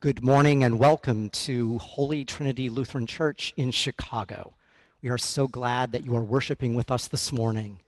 Good 0.00 0.22
morning 0.22 0.62
and 0.62 0.78
welcome 0.78 1.28
to 1.30 1.78
Holy 1.78 2.24
Trinity 2.24 2.70
Lutheran 2.70 3.04
Church 3.04 3.52
in 3.56 3.72
Chicago. 3.72 4.54
We 5.02 5.08
are 5.08 5.18
so 5.18 5.48
glad 5.48 5.90
that 5.90 6.04
you 6.04 6.14
are 6.14 6.22
worshiping 6.22 6.76
with 6.76 6.92
us 6.92 7.08
this 7.08 7.32
morning. 7.32 7.80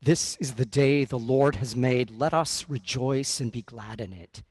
This 0.00 0.38
is 0.40 0.54
the 0.54 0.64
day 0.64 1.04
the 1.04 1.18
Lord 1.18 1.56
has 1.56 1.76
made. 1.76 2.10
Let 2.10 2.32
us 2.32 2.64
rejoice 2.70 3.38
and 3.38 3.52
be 3.52 3.60
glad 3.60 4.00
in 4.00 4.14
it. 4.14 4.42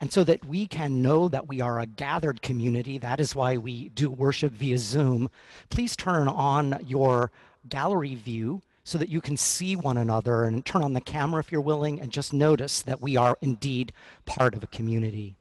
And 0.00 0.12
so 0.12 0.22
that 0.22 0.44
we 0.44 0.68
can 0.68 1.02
know 1.02 1.26
that 1.26 1.48
we 1.48 1.60
are 1.60 1.80
a 1.80 1.86
gathered 1.86 2.42
community, 2.42 2.96
that 2.98 3.18
is 3.18 3.34
why 3.34 3.56
we 3.56 3.88
do 3.88 4.08
worship 4.08 4.52
via 4.52 4.78
Zoom, 4.78 5.28
please 5.68 5.96
turn 5.96 6.28
on 6.28 6.78
your 6.86 7.32
gallery 7.68 8.14
view 8.14 8.62
so 8.84 8.98
that 8.98 9.08
you 9.08 9.20
can 9.20 9.36
see 9.36 9.74
one 9.74 9.96
another 9.96 10.44
and 10.44 10.64
turn 10.64 10.84
on 10.84 10.92
the 10.92 11.00
camera 11.00 11.40
if 11.40 11.50
you're 11.50 11.60
willing 11.60 12.00
and 12.00 12.12
just 12.12 12.32
notice 12.32 12.82
that 12.82 13.02
we 13.02 13.16
are 13.16 13.36
indeed 13.42 13.92
part 14.26 14.54
of 14.54 14.62
a 14.62 14.68
community 14.68 15.34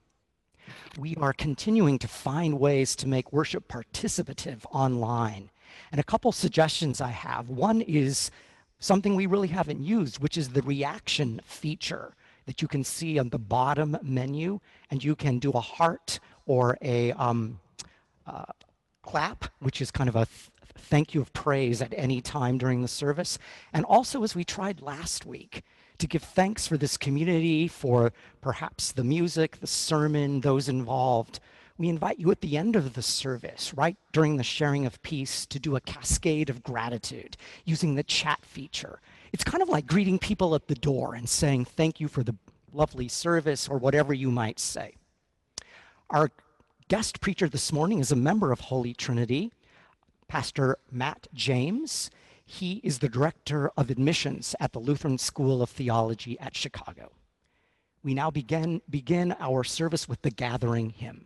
we 0.98 1.16
are 1.16 1.34
continuing 1.34 2.00
to 2.00 2.08
find 2.08 2.60
ways 2.60 2.96
to 2.98 3.08
make 3.08 3.34
worship 3.34 3.68
participative 3.68 4.66
online. 4.72 5.50
And 5.92 6.00
a 6.00 6.04
couple 6.04 6.32
suggestions 6.32 7.02
I 7.02 7.10
have. 7.10 7.50
One 7.50 7.82
is 7.82 8.32
something 8.80 9.16
we 9.16 9.26
really 9.26 9.48
haven't 9.48 9.82
used, 9.82 10.20
which 10.20 10.38
is 10.38 10.50
the 10.50 10.62
reaction 10.62 11.42
feature 11.46 12.14
that 12.46 12.62
you 12.62 12.68
can 12.68 12.84
see 12.84 13.18
on 13.18 13.30
the 13.30 13.40
bottom 13.40 13.98
menu, 14.04 14.60
and 14.92 15.04
you 15.04 15.16
can 15.16 15.40
do 15.40 15.52
a 15.52 15.62
heart 15.62 16.20
or 16.46 16.78
a 16.82 17.12
um, 17.14 17.60
uh, 18.28 18.46
clap, 19.02 19.46
which 19.60 19.82
is 19.82 19.92
kind 19.92 20.10
of 20.10 20.16
a 20.16 20.26
th 20.26 20.50
thank 20.78 21.16
you 21.16 21.22
of 21.22 21.34
praise 21.34 21.82
at 21.82 21.94
any 21.98 22.22
time 22.22 22.58
during 22.58 22.82
the 22.82 22.88
service. 22.88 23.40
And 23.74 23.86
also, 23.86 24.24
as 24.24 24.36
we 24.36 24.44
tried 24.44 24.82
last 24.82 25.26
week, 25.26 25.64
to 25.98 26.08
give 26.08 26.24
thanks 26.24 26.68
for 26.68 26.78
this 26.78 26.98
community, 26.98 27.68
for 27.68 28.14
perhaps 28.42 28.92
the 28.92 29.04
music, 29.04 29.60
the 29.60 29.68
sermon, 29.68 30.42
those 30.42 30.70
involved. 30.70 31.40
We 31.78 31.90
invite 31.90 32.20
you 32.20 32.32
at 32.32 32.42
the 32.42 32.58
end 32.58 32.76
of 32.76 32.94
the 32.94 33.02
service, 33.02 33.74
right 33.74 33.98
during 34.14 34.38
the 34.38 34.44
sharing 34.44 34.86
of 34.86 35.02
peace, 35.02 35.46
to 35.48 35.60
do 35.60 35.76
a 35.76 35.82
cascade 35.82 36.50
of 36.50 36.64
gratitude 36.64 37.36
using 37.66 37.96
the 37.96 38.04
chat 38.04 38.46
feature. 38.46 39.02
It's 39.34 39.44
kind 39.44 39.62
of 39.62 39.70
like 39.70 39.86
greeting 39.86 40.18
people 40.18 40.56
at 40.56 40.68
the 40.68 40.76
door 40.76 41.16
and 41.16 41.28
saying 41.28 41.66
thank 41.66 42.00
you 42.00 42.08
for 42.08 42.24
the 42.24 42.36
lovely 42.72 43.08
service 43.08 43.68
or 43.68 43.78
whatever 43.78 44.14
you 44.14 44.32
might 44.32 44.60
say. 44.60 44.96
Our 46.10 46.32
guest 46.88 47.20
preacher 47.20 47.50
this 47.50 47.74
morning 47.74 48.00
is 48.00 48.12
a 48.12 48.16
member 48.16 48.52
of 48.52 48.60
Holy 48.60 48.94
Trinity, 48.94 49.52
Pastor 50.28 50.78
Matt 50.92 51.28
James. 51.34 52.10
He 52.46 52.76
is 52.84 53.00
the 53.00 53.10
director 53.10 53.72
of 53.76 53.90
admissions 53.90 54.56
at 54.60 54.72
the 54.72 54.80
Lutheran 54.80 55.18
School 55.18 55.62
of 55.62 55.70
Theology 55.70 56.40
at 56.40 56.56
Chicago. 56.56 57.12
We 58.04 58.14
now 58.14 58.30
begin, 58.30 58.82
begin 58.88 59.36
our 59.40 59.64
service 59.64 60.08
with 60.08 60.22
the 60.22 60.30
gathering 60.30 60.92
hymn. 60.92 61.26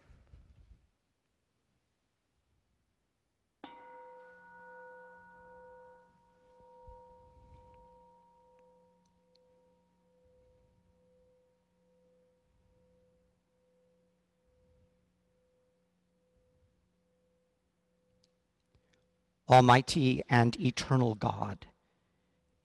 Almighty 19.51 20.23
and 20.29 20.59
eternal 20.59 21.15
God, 21.15 21.67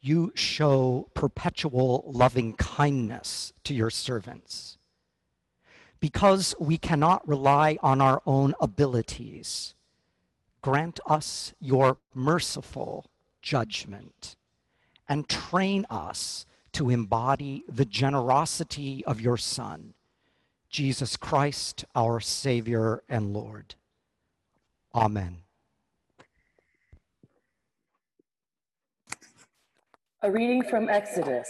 you 0.01 0.33
show 0.37 1.09
perpetual 1.15 2.05
loving 2.07 2.53
kindness 2.55 3.53
to 3.65 3.75
your 3.75 3.91
servants. 3.91 4.79
Because 5.99 6.55
we 6.61 6.79
cannot 6.79 7.27
rely 7.27 7.79
on 7.83 8.01
our 8.01 8.23
own 8.25 8.55
abilities, 8.61 9.75
grant 10.63 11.01
us 11.07 11.55
your 11.59 11.99
merciful 12.15 13.07
judgment 13.43 14.37
and 15.09 15.29
train 15.29 15.87
us 15.91 16.47
to 16.73 16.91
embody 16.91 17.65
the 17.69 17.85
generosity 17.85 19.05
of 19.07 19.21
your 19.21 19.37
Son, 19.37 19.95
Jesus 20.69 21.17
Christ, 21.17 21.85
our 21.95 22.21
Savior 22.21 23.03
and 23.09 23.33
Lord. 23.33 23.75
Amen. 24.95 25.46
A 30.27 30.31
reading 30.33 30.65
from 30.65 30.89
Exodus. 30.89 31.49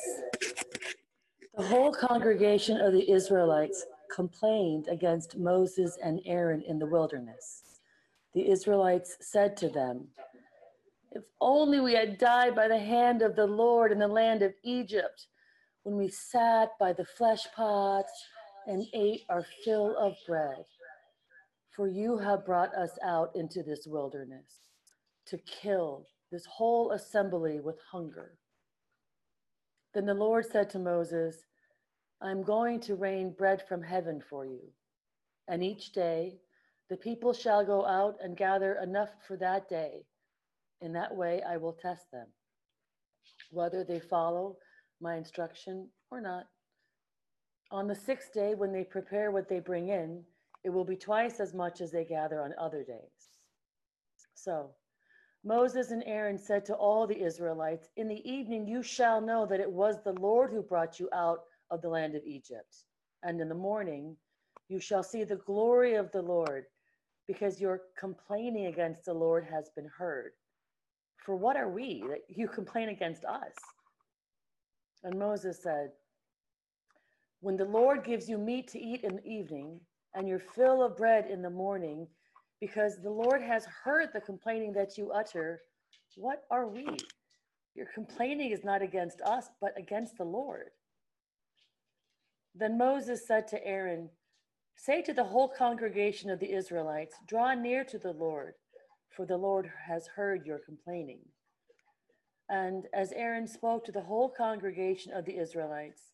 The 1.57 1.63
whole 1.63 1.91
congregation 1.91 2.79
of 2.79 2.93
the 2.93 3.11
Israelites 3.11 3.87
complained 4.15 4.89
against 4.89 5.39
Moses 5.39 5.97
and 6.05 6.21
Aaron 6.27 6.61
in 6.61 6.79
the 6.79 6.85
wilderness. 6.85 7.63
The 8.35 8.47
Israelites 8.47 9.17
said 9.23 9.57
to 9.57 9.71
them, 9.71 10.09
If 11.13 11.23
only 11.41 11.81
we 11.81 11.95
had 11.95 12.19
died 12.19 12.55
by 12.55 12.69
the 12.69 12.79
hand 12.79 13.23
of 13.23 13.35
the 13.35 13.47
Lord 13.47 13.93
in 13.93 13.99
the 13.99 14.09
land 14.09 14.43
of 14.43 14.53
Egypt, 14.63 15.29
when 15.85 15.97
we 15.97 16.09
sat 16.11 16.73
by 16.79 16.93
the 16.93 17.07
flesh 17.07 17.47
pots 17.57 18.13
and 18.67 18.87
ate 18.93 19.23
our 19.31 19.47
fill 19.65 19.97
of 19.97 20.17
bread. 20.27 20.67
For 21.75 21.89
you 21.89 22.19
have 22.19 22.45
brought 22.45 22.75
us 22.75 22.99
out 23.03 23.31
into 23.35 23.63
this 23.63 23.87
wilderness 23.87 24.61
to 25.29 25.39
kill 25.39 26.05
this 26.31 26.45
whole 26.45 26.91
assembly 26.91 27.61
with 27.61 27.79
hunger. 27.91 28.33
Then 29.97 30.05
the 30.05 30.13
Lord 30.13 30.45
said 30.45 30.69
to 30.71 30.79
Moses, 30.79 31.47
I'm 32.21 32.43
going 32.43 32.81
to 32.81 32.97
rain 32.97 33.31
bread 33.33 33.63
from 33.67 33.83
heaven 33.83 34.21
for 34.29 34.45
you. 34.45 34.61
And 35.49 35.65
each 35.65 35.93
day 35.93 36.35
the 36.91 36.99
people 36.99 37.33
shall 37.33 37.65
go 37.65 37.87
out 37.87 38.19
and 38.23 38.37
gather 38.37 38.75
enough 38.83 39.09
for 39.27 39.39
that 39.39 39.71
day. 39.71 40.05
In 40.83 40.93
that 40.93 41.17
way 41.17 41.41
I 41.49 41.57
will 41.57 41.73
test 41.73 42.11
them, 42.13 42.27
whether 43.51 43.85
they 43.85 43.99
follow 43.99 44.59
my 45.01 45.17
instruction 45.17 45.89
or 46.11 46.21
not. 46.21 46.45
On 47.71 47.89
the 47.89 47.95
sixth 47.95 48.35
day, 48.35 48.55
when 48.55 48.75
they 48.75 48.85
prepare 48.85 49.31
what 49.31 49.49
they 49.49 49.61
bring 49.61 49.89
in, 49.89 50.23
it 50.63 50.69
will 50.69 50.85
be 50.85 50.97
twice 50.97 51.41
as 51.41 51.55
much 51.55 51.81
as 51.81 51.91
they 51.91 52.05
gather 52.05 52.43
on 52.43 52.53
other 52.61 52.85
days. 52.85 53.31
So, 54.35 54.73
Moses 55.47 55.93
and 55.93 56.03
Aaron 56.07 56.37
said 56.37 56.65
to 56.67 56.75
all 56.75 57.07
the 57.07 57.23
Israelites, 57.23 57.89
In 57.97 58.09
the 58.09 58.29
evening 58.29 58.67
you 58.67 58.83
shall 58.83 59.21
know 59.21 59.47
that 59.47 59.61
it 59.61 59.71
was 59.71 60.03
the 60.03 60.15
Lord 60.15 60.51
who 60.51 60.61
brought 60.61 60.99
you 60.99 61.09
out 61.15 61.39
of 61.71 61.81
the 61.83 61.89
land 61.89 62.17
of 62.17 62.25
Egypt. 62.25 62.85
And 63.23 63.41
in 63.41 63.49
the 63.49 63.55
morning 63.55 64.17
you 64.69 64.81
shall 64.81 65.05
see 65.05 65.23
the 65.23 65.37
glory 65.37 65.95
of 65.95 66.11
the 66.11 66.21
Lord, 66.21 66.65
because 67.29 67.61
your 67.61 67.83
complaining 67.97 68.67
against 68.67 69.05
the 69.05 69.15
Lord 69.15 69.45
has 69.45 69.71
been 69.77 69.89
heard. 69.97 70.33
For 71.25 71.37
what 71.37 71.57
are 71.57 71.71
we 71.71 72.03
that 72.09 72.23
you 72.29 72.49
complain 72.49 72.89
against 72.89 73.25
us? 73.25 73.55
And 75.05 75.17
Moses 75.17 75.63
said, 75.63 75.91
When 77.41 77.57
the 77.57 77.65
Lord 77.67 78.03
gives 78.03 78.29
you 78.29 78.37
meat 78.37 78.67
to 78.73 78.81
eat 78.81 79.05
in 79.05 79.17
the 79.17 79.27
evening, 79.27 79.79
and 80.13 80.27
your 80.27 80.41
fill 80.41 80.83
of 80.83 80.97
bread 80.97 81.31
in 81.31 81.41
the 81.41 81.51
morning, 81.51 82.09
because 82.61 82.99
the 83.03 83.11
Lord 83.11 83.43
has 83.43 83.67
heard 83.85 84.09
the 84.13 84.21
complaining 84.21 84.73
that 84.75 84.97
you 84.97 85.11
utter. 85.11 85.61
What 86.17 86.45
are 86.51 86.67
we? 86.67 86.87
Your 87.75 87.87
complaining 87.95 88.53
is 88.53 88.65
not 88.65 88.83
against 88.83 89.21
us, 89.21 89.49
but 89.61 89.75
against 89.77 90.17
the 90.17 90.25
Lord. 90.25 90.71
Then 92.55 92.79
Moses 92.79 93.27
said 93.27 93.47
to 93.49 93.67
Aaron, 93.67 94.09
Say 94.77 95.03
to 95.03 95.13
the 95.13 95.25
whole 95.25 95.49
congregation 95.49 96.31
of 96.31 96.41
the 96.41 96.53
Israelites, 96.53 97.15
Draw 97.29 97.55
near 97.55 97.85
to 97.85 97.99
the 97.99 98.13
Lord, 98.13 98.55
for 99.15 99.27
the 99.27 99.37
Lord 99.37 99.71
has 99.87 100.07
heard 100.17 100.47
your 100.47 100.59
complaining. 100.59 101.21
And 102.49 102.85
as 102.95 103.13
Aaron 103.13 103.47
spoke 103.47 103.85
to 103.85 103.93
the 103.93 104.03
whole 104.03 104.29
congregation 104.29 105.13
of 105.13 105.25
the 105.25 105.39
Israelites, 105.39 106.13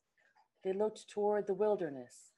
they 0.64 0.72
looked 0.72 1.08
toward 1.08 1.46
the 1.46 1.54
wilderness, 1.54 2.32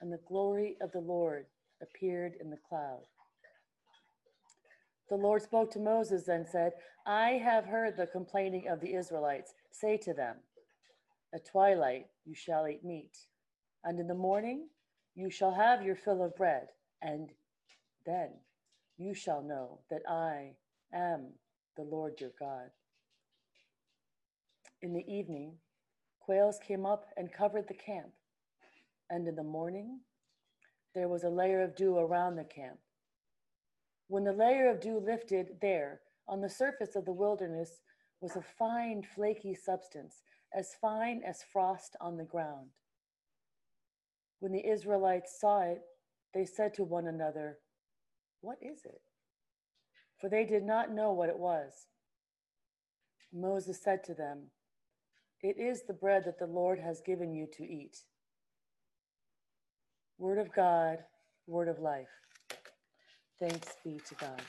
and 0.00 0.12
the 0.12 0.20
glory 0.26 0.76
of 0.80 0.92
the 0.92 1.00
Lord 1.00 1.46
appeared 1.82 2.34
in 2.40 2.50
the 2.50 2.58
cloud. 2.68 3.02
The 5.10 5.16
Lord 5.16 5.42
spoke 5.42 5.72
to 5.72 5.80
Moses 5.80 6.28
and 6.28 6.46
said, 6.46 6.72
I 7.04 7.30
have 7.30 7.64
heard 7.64 7.96
the 7.96 8.06
complaining 8.06 8.68
of 8.68 8.80
the 8.80 8.94
Israelites. 8.94 9.52
Say 9.72 9.96
to 9.98 10.14
them, 10.14 10.36
At 11.34 11.46
twilight 11.50 12.06
you 12.24 12.34
shall 12.36 12.68
eat 12.68 12.84
meat, 12.84 13.18
and 13.82 13.98
in 13.98 14.06
the 14.06 14.14
morning 14.14 14.68
you 15.16 15.28
shall 15.28 15.52
have 15.52 15.82
your 15.82 15.96
fill 15.96 16.22
of 16.22 16.36
bread, 16.36 16.68
and 17.02 17.30
then 18.06 18.30
you 18.98 19.12
shall 19.12 19.42
know 19.42 19.80
that 19.90 20.02
I 20.08 20.52
am 20.94 21.32
the 21.76 21.82
Lord 21.82 22.20
your 22.20 22.30
God. 22.38 22.70
In 24.80 24.92
the 24.92 25.04
evening, 25.12 25.54
quails 26.20 26.60
came 26.64 26.86
up 26.86 27.06
and 27.16 27.32
covered 27.32 27.66
the 27.66 27.74
camp, 27.74 28.12
and 29.10 29.26
in 29.26 29.34
the 29.34 29.42
morning 29.42 30.02
there 30.94 31.08
was 31.08 31.24
a 31.24 31.28
layer 31.28 31.62
of 31.62 31.74
dew 31.74 31.98
around 31.98 32.36
the 32.36 32.44
camp 32.44 32.78
when 34.10 34.24
the 34.24 34.32
layer 34.32 34.68
of 34.68 34.80
dew 34.80 34.98
lifted 34.98 35.46
there 35.62 36.00
on 36.26 36.40
the 36.40 36.48
surface 36.48 36.96
of 36.96 37.04
the 37.04 37.12
wilderness 37.12 37.80
was 38.20 38.34
a 38.34 38.42
fine, 38.58 39.04
flaky 39.04 39.54
substance, 39.54 40.24
as 40.52 40.74
fine 40.80 41.22
as 41.24 41.44
frost 41.52 41.94
on 42.00 42.16
the 42.16 42.24
ground. 42.24 42.70
When 44.40 44.50
the 44.50 44.68
Israelites 44.68 45.38
saw 45.40 45.60
it, 45.60 45.82
they 46.34 46.44
said 46.44 46.74
to 46.74 46.82
one 46.82 47.06
another, 47.06 47.58
What 48.40 48.58
is 48.60 48.80
it? 48.84 49.00
For 50.20 50.28
they 50.28 50.44
did 50.44 50.64
not 50.64 50.92
know 50.92 51.12
what 51.12 51.28
it 51.28 51.38
was. 51.38 51.86
Moses 53.32 53.80
said 53.80 54.02
to 54.06 54.14
them, 54.14 54.46
It 55.40 55.56
is 55.56 55.84
the 55.86 55.94
bread 55.94 56.24
that 56.26 56.40
the 56.40 56.52
Lord 56.52 56.80
has 56.80 57.00
given 57.00 57.32
you 57.32 57.46
to 57.58 57.62
eat. 57.62 57.98
Word 60.18 60.38
of 60.38 60.52
God, 60.52 60.98
word 61.46 61.68
of 61.68 61.78
life. 61.78 62.08
Thanks 63.40 63.74
be 63.82 63.98
to 64.06 64.14
God. 64.16 64.42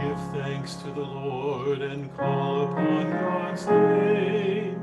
Give 0.00 0.42
thanks 0.42 0.76
to 0.76 0.90
the 0.90 1.02
Lord 1.02 1.82
and 1.82 2.16
call 2.16 2.62
upon 2.62 3.10
God's 3.10 3.66
name. 3.66 4.77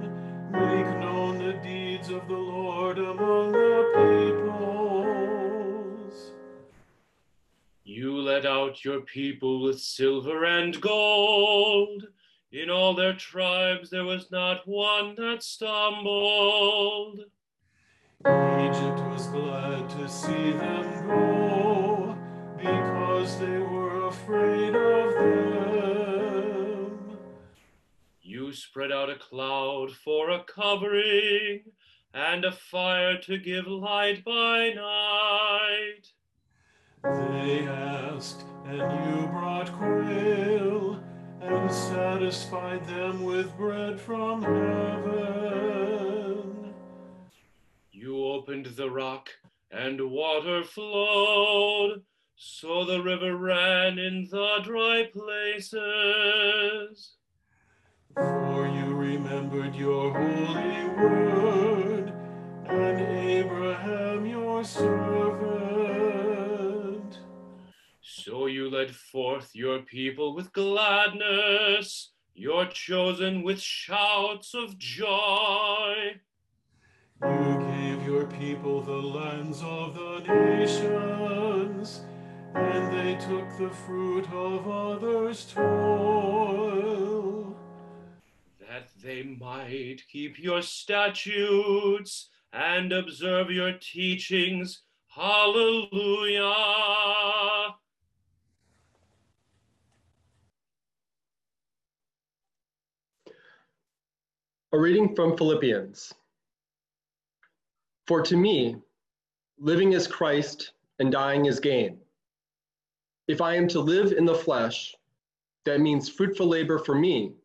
Out 8.43 8.83
your 8.83 8.99
people 8.99 9.61
with 9.61 9.79
silver 9.79 10.43
and 10.43 10.81
gold. 10.81 12.03
In 12.51 12.69
all 12.69 12.93
their 12.93 13.13
tribes 13.13 13.89
there 13.89 14.03
was 14.03 14.29
not 14.29 14.67
one 14.67 15.15
that 15.15 15.41
stumbled. 15.41 17.21
Egypt 18.25 18.99
was 19.07 19.27
glad 19.27 19.89
to 19.91 20.09
see 20.09 20.51
them 20.51 21.07
go 21.07 22.17
because 22.57 23.39
they 23.39 23.57
were 23.57 24.07
afraid 24.07 24.75
of 24.75 25.13
them. 25.93 27.17
You 28.21 28.51
spread 28.51 28.91
out 28.91 29.09
a 29.09 29.15
cloud 29.15 29.93
for 29.93 30.29
a 30.31 30.43
covering 30.43 31.61
and 32.13 32.43
a 32.43 32.51
fire 32.51 33.17
to 33.19 33.37
give 33.37 33.65
light 33.65 34.25
by 34.25 34.71
night. 34.71 36.11
They 37.13 37.67
asked, 37.67 38.45
and 38.65 38.77
you 38.77 39.27
brought 39.27 39.71
quail, 39.73 41.03
and 41.39 41.71
satisfied 41.71 42.83
them 42.87 43.23
with 43.23 43.55
bread 43.57 44.01
from 44.01 44.41
heaven. 44.41 45.85
You 47.91 48.25
opened 48.25 48.65
the 48.65 48.89
rock, 48.89 49.29
and 49.69 50.09
water 50.09 50.63
flowed, 50.63 52.01
so 52.35 52.83
the 52.85 53.03
river 53.03 53.37
ran 53.37 53.99
in 53.99 54.27
the 54.31 54.61
dry 54.63 55.07
places. 55.13 55.75
For 58.15 58.67
you 58.67 58.95
remembered 58.95 59.75
your 59.75 60.11
holy 60.11 60.87
word 60.97 62.13
and 62.65 62.99
Abraham 62.99 64.25
your 64.25 64.63
servant. 64.63 65.64
So 68.27 68.47
you 68.47 68.71
led 68.71 68.95
forth 68.95 69.51
your 69.53 69.83
people 69.83 70.33
with 70.33 70.51
gladness, 70.51 72.09
your 72.33 72.65
chosen 72.65 73.43
with 73.43 73.61
shouts 73.61 74.55
of 74.55 74.79
joy. 74.79 76.15
You 77.21 77.67
gave 77.69 78.03
your 78.03 78.25
people 78.25 78.81
the 78.81 78.93
lands 78.93 79.61
of 79.61 79.93
the 79.93 80.23
nations, 80.27 82.03
and 82.55 82.97
they 82.97 83.13
took 83.23 83.47
the 83.59 83.69
fruit 83.85 84.27
of 84.31 84.67
others' 84.67 85.45
toil. 85.53 87.55
that 88.59 88.89
they 89.03 89.21
might 89.21 90.01
keep 90.11 90.39
your 90.39 90.63
statutes 90.63 92.29
and 92.51 92.91
observe 92.91 93.51
your 93.51 93.73
teachings. 93.73 94.81
Hallelujah. 95.09 96.55
A 104.73 104.79
reading 104.79 105.15
from 105.15 105.37
Philippians. 105.37 106.11
For 108.07 108.21
to 108.23 108.35
me, 108.35 108.75
living 109.59 109.93
is 109.93 110.07
Christ 110.07 110.73
and 110.99 111.11
dying 111.11 111.45
is 111.45 111.59
gain. 111.59 111.99
If 113.27 113.41
I 113.41 113.55
am 113.55 113.67
to 113.69 113.79
live 113.79 114.11
in 114.11 114.25
the 114.25 114.33
flesh, 114.33 114.95
that 115.65 115.81
means 115.81 116.09
fruitful 116.09 116.47
labor 116.47 116.79
for 116.79 116.95
me, 116.95 117.35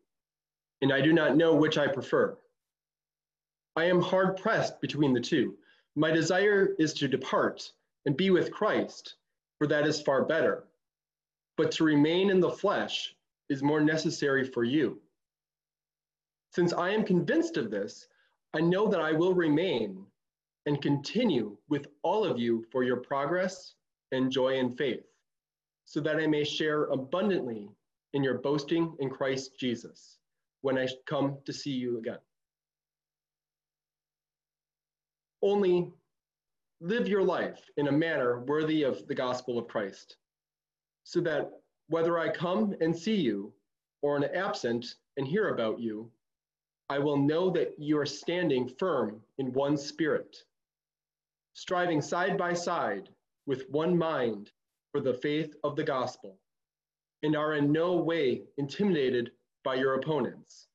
and 0.81 0.91
I 0.91 0.99
do 0.99 1.13
not 1.13 1.37
know 1.37 1.55
which 1.55 1.77
I 1.77 1.87
prefer. 1.87 2.37
I 3.75 3.85
am 3.85 4.01
hard 4.01 4.37
pressed 4.37 4.81
between 4.81 5.13
the 5.13 5.21
two. 5.21 5.55
My 5.95 6.11
desire 6.11 6.75
is 6.79 6.93
to 6.95 7.07
depart 7.07 7.71
and 8.05 8.17
be 8.17 8.31
with 8.31 8.51
Christ, 8.51 9.15
for 9.59 9.67
that 9.67 9.85
is 9.85 10.01
far 10.01 10.25
better. 10.25 10.63
But 11.55 11.71
to 11.73 11.83
remain 11.83 12.31
in 12.31 12.39
the 12.39 12.49
flesh 12.49 13.15
is 13.49 13.61
more 13.61 13.79
necessary 13.79 14.43
for 14.43 14.63
you. 14.63 14.99
Since 16.51 16.73
I 16.73 16.89
am 16.89 17.05
convinced 17.05 17.55
of 17.55 17.71
this, 17.71 18.07
I 18.53 18.59
know 18.59 18.87
that 18.89 18.99
I 18.99 19.13
will 19.13 19.33
remain 19.33 20.05
and 20.65 20.81
continue 20.81 21.57
with 21.69 21.87
all 22.03 22.25
of 22.25 22.37
you 22.37 22.65
for 22.71 22.83
your 22.83 22.97
progress 22.97 23.75
and 24.11 24.29
joy 24.29 24.55
in 24.55 24.75
faith, 24.75 25.05
so 25.85 26.01
that 26.01 26.17
I 26.17 26.27
may 26.27 26.43
share 26.43 26.85
abundantly 26.85 27.69
in 28.13 28.23
your 28.23 28.39
boasting 28.39 28.95
in 28.99 29.09
Christ 29.09 29.57
Jesus 29.57 30.17
when 30.61 30.77
I 30.77 30.87
come 31.05 31.37
to 31.45 31.53
see 31.53 31.71
you 31.71 31.97
again. 31.97 32.19
Only 35.41 35.89
live 36.81 37.07
your 37.07 37.23
life 37.23 37.61
in 37.77 37.87
a 37.87 37.91
manner 37.91 38.41
worthy 38.41 38.83
of 38.83 39.07
the 39.07 39.15
gospel 39.15 39.57
of 39.57 39.69
Christ, 39.69 40.17
so 41.05 41.21
that 41.21 41.49
whether 41.87 42.19
I 42.19 42.29
come 42.29 42.75
and 42.81 42.95
see 42.95 43.15
you 43.15 43.53
or 44.01 44.17
am 44.17 44.25
absent 44.35 44.95
and 45.17 45.25
hear 45.25 45.49
about 45.49 45.79
you, 45.79 46.11
I 46.91 46.99
will 46.99 47.15
know 47.15 47.49
that 47.51 47.73
you 47.77 47.97
are 47.99 48.05
standing 48.05 48.67
firm 48.67 49.21
in 49.37 49.53
one 49.53 49.77
spirit, 49.77 50.43
striving 51.53 52.01
side 52.01 52.37
by 52.37 52.51
side 52.51 53.07
with 53.45 53.69
one 53.69 53.97
mind 53.97 54.51
for 54.91 54.99
the 54.99 55.13
faith 55.13 55.55
of 55.63 55.77
the 55.77 55.85
gospel, 55.85 56.37
and 57.23 57.33
are 57.33 57.53
in 57.53 57.71
no 57.71 57.93
way 57.95 58.41
intimidated 58.57 59.31
by 59.63 59.75
your 59.75 59.93
opponents. 59.93 60.67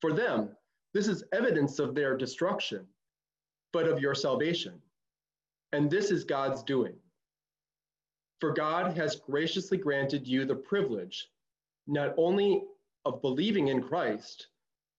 For 0.00 0.12
them, 0.12 0.50
this 0.94 1.08
is 1.08 1.24
evidence 1.32 1.80
of 1.80 1.96
their 1.96 2.16
destruction, 2.16 2.86
but 3.72 3.88
of 3.88 3.98
your 3.98 4.14
salvation. 4.14 4.80
And 5.72 5.90
this 5.90 6.12
is 6.12 6.22
God's 6.22 6.62
doing. 6.62 6.94
For 8.38 8.52
God 8.52 8.96
has 8.96 9.16
graciously 9.16 9.78
granted 9.78 10.28
you 10.28 10.44
the 10.44 10.54
privilege 10.54 11.28
not 11.88 12.14
only 12.16 12.62
of 13.04 13.20
believing 13.20 13.66
in 13.66 13.82
Christ, 13.82 14.46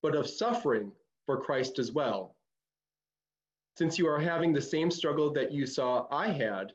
but 0.02 0.16
of 0.16 0.28
suffering 0.28 0.92
for 1.26 1.42
Christ 1.42 1.80
as 1.80 1.92
well. 1.92 2.36
Since 3.78 3.98
you 3.98 4.08
are 4.08 4.20
having 4.20 4.54
the 4.54 4.62
same 4.62 4.92
struggle 4.92 5.32
that 5.34 5.52
you 5.52 5.66
saw 5.66 6.08
I 6.12 6.28
had, 6.28 6.74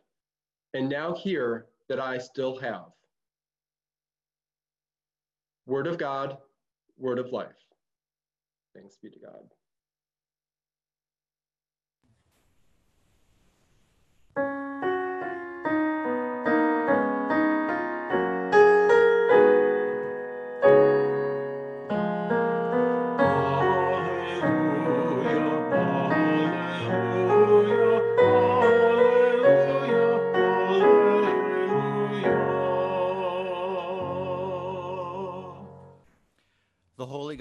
and 0.74 0.88
now 0.88 1.14
hear 1.14 1.66
that 1.88 2.00
I 2.00 2.18
still 2.18 2.58
have. 2.58 2.86
Word 5.66 5.86
of 5.86 5.98
God, 5.98 6.38
word 6.96 7.18
of 7.18 7.32
life. 7.32 7.48
Thanks 8.74 8.96
be 8.96 9.10
to 9.10 9.18
God. 9.18 9.50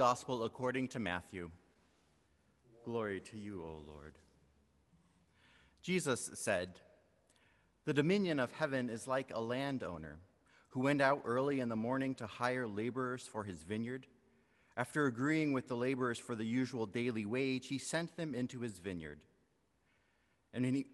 Gospel 0.05 0.43
according 0.43 0.87
to 0.89 0.99
Matthew. 0.99 1.49
Glory 2.83 3.19
to 3.21 3.39
you, 3.39 3.63
O 3.63 3.81
Lord. 3.91 4.13
Jesus 5.81 6.29
said, 6.35 6.79
The 7.85 7.93
dominion 7.93 8.39
of 8.39 8.51
heaven 8.51 8.91
is 8.91 9.07
like 9.07 9.31
a 9.33 9.41
landowner 9.41 10.19
who 10.69 10.81
went 10.81 11.01
out 11.01 11.23
early 11.25 11.59
in 11.59 11.69
the 11.69 11.75
morning 11.75 12.13
to 12.15 12.27
hire 12.27 12.67
laborers 12.67 13.23
for 13.23 13.43
his 13.45 13.63
vineyard. 13.63 14.05
After 14.77 15.07
agreeing 15.07 15.53
with 15.53 15.67
the 15.67 15.75
laborers 15.75 16.19
for 16.19 16.35
the 16.35 16.45
usual 16.45 16.85
daily 16.85 17.25
wage, 17.25 17.65
he 17.65 17.79
sent 17.79 18.15
them 18.15 18.35
into 18.35 18.59
his 18.59 18.77
vineyard. 18.77 19.21
And 20.53 20.65
when 20.65 20.75
he, 20.75 20.85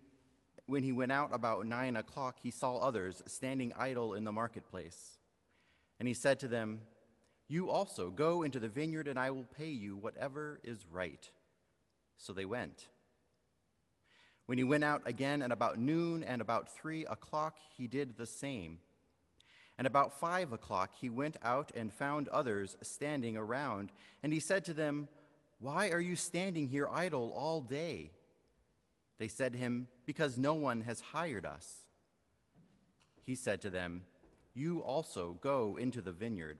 when 0.68 0.84
he 0.84 0.94
went 0.94 1.12
out 1.12 1.32
about 1.34 1.66
nine 1.66 1.98
o'clock, 1.98 2.38
he 2.42 2.50
saw 2.50 2.78
others 2.78 3.22
standing 3.28 3.74
idle 3.78 4.14
in 4.14 4.24
the 4.24 4.32
marketplace. 4.32 5.18
And 6.00 6.08
he 6.08 6.14
said 6.14 6.40
to 6.40 6.48
them, 6.48 6.80
You 7.52 7.70
also 7.70 8.12
go 8.12 8.44
into 8.44 8.62
the 8.62 8.70
vineyard, 8.70 9.10
and 9.10 9.20
I 9.20 9.32
will 9.32 9.44
pay 9.44 9.72
you 9.72 9.98
whatever 9.98 10.62
is 10.64 10.86
right. 10.90 11.30
So 12.16 12.32
they 12.32 12.46
went. 12.46 12.88
When 14.46 14.58
he 14.58 14.64
went 14.64 14.86
out 14.86 15.02
again 15.06 15.42
at 15.42 15.52
about 15.52 15.78
noon 15.78 16.24
and 16.24 16.42
about 16.42 16.74
three 16.74 17.06
o'clock, 17.08 17.58
he 17.76 17.88
did 17.88 18.16
the 18.16 18.26
same. 18.26 18.80
And 19.78 19.86
about 19.86 20.18
five 20.18 20.54
o'clock, 20.54 20.92
he 21.02 21.10
went 21.10 21.36
out 21.44 21.74
and 21.76 21.92
found 21.92 22.30
others 22.30 22.78
standing 22.84 23.36
around. 23.36 23.92
And 24.24 24.32
he 24.32 24.40
said 24.40 24.64
to 24.64 24.74
them, 24.74 25.10
Why 25.60 25.90
are 25.90 26.00
you 26.00 26.16
standing 26.16 26.70
here 26.70 26.88
idle 26.90 27.34
all 27.36 27.60
day? 27.60 28.12
They 29.20 29.28
said 29.28 29.52
to 29.52 29.60
him, 29.60 29.90
Because 30.06 30.38
no 30.38 30.54
one 30.54 30.80
has 30.84 31.02
hired 31.02 31.46
us. 31.46 31.80
He 33.26 33.36
said 33.36 33.60
to 33.64 33.70
them, 33.70 34.04
You 34.54 34.80
also 34.80 35.38
go 35.42 35.76
into 35.78 36.00
the 36.00 36.14
vineyard. 36.14 36.60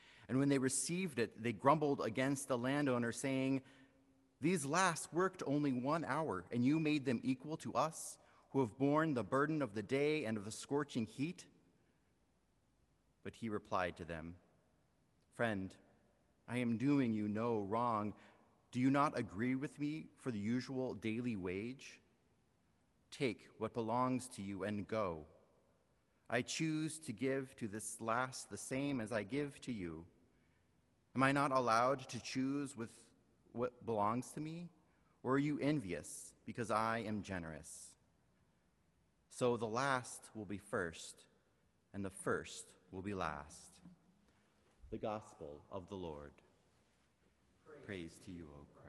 And 0.29 0.39
when 0.39 0.49
they 0.49 0.57
received 0.57 1.19
it, 1.19 1.41
they 1.41 1.53
grumbled 1.53 2.01
against 2.03 2.47
the 2.47 2.57
landowner, 2.57 3.11
saying, 3.11 3.61
These 4.39 4.65
last 4.65 5.13
worked 5.13 5.43
only 5.45 5.73
one 5.73 6.05
hour, 6.05 6.45
and 6.51 6.63
you 6.63 6.79
made 6.79 7.05
them 7.05 7.19
equal 7.23 7.57
to 7.57 7.73
us, 7.73 8.17
who 8.51 8.59
have 8.61 8.77
borne 8.77 9.13
the 9.13 9.23
burden 9.23 9.61
of 9.61 9.73
the 9.73 9.81
day 9.81 10.25
and 10.25 10.37
of 10.37 10.45
the 10.45 10.51
scorching 10.51 11.05
heat? 11.05 11.45
But 13.23 13.33
he 13.33 13.49
replied 13.49 13.97
to 13.97 14.05
them, 14.05 14.35
Friend, 15.35 15.73
I 16.47 16.57
am 16.57 16.77
doing 16.77 17.13
you 17.13 17.27
no 17.27 17.59
wrong. 17.59 18.13
Do 18.71 18.79
you 18.79 18.89
not 18.89 19.17
agree 19.17 19.55
with 19.55 19.79
me 19.79 20.07
for 20.19 20.31
the 20.31 20.39
usual 20.39 20.93
daily 20.93 21.35
wage? 21.35 21.99
Take 23.11 23.47
what 23.57 23.73
belongs 23.73 24.27
to 24.35 24.41
you 24.41 24.63
and 24.63 24.87
go. 24.87 25.25
I 26.33 26.41
choose 26.41 26.97
to 26.99 27.11
give 27.11 27.53
to 27.57 27.67
this 27.67 27.97
last 27.99 28.49
the 28.49 28.57
same 28.57 29.01
as 29.01 29.11
I 29.11 29.23
give 29.23 29.59
to 29.63 29.73
you. 29.73 30.05
Am 31.13 31.23
I 31.23 31.33
not 31.33 31.51
allowed 31.51 32.07
to 32.07 32.21
choose 32.21 32.77
with 32.77 32.89
what 33.51 33.85
belongs 33.85 34.31
to 34.31 34.39
me? 34.39 34.69
Or 35.23 35.33
are 35.33 35.39
you 35.39 35.59
envious 35.61 36.31
because 36.45 36.71
I 36.71 36.99
am 37.05 37.21
generous? 37.21 37.89
So 39.29 39.57
the 39.57 39.67
last 39.67 40.21
will 40.33 40.45
be 40.45 40.57
first, 40.57 41.25
and 41.93 42.03
the 42.03 42.09
first 42.09 42.65
will 42.91 43.01
be 43.01 43.13
last. 43.13 43.79
The 44.89 44.97
Gospel 44.97 45.65
of 45.69 45.89
the 45.89 45.95
Lord. 45.95 46.31
Praise 47.85 48.13
to 48.25 48.31
you, 48.31 48.47
O 48.55 48.65
Christ. 48.73 48.80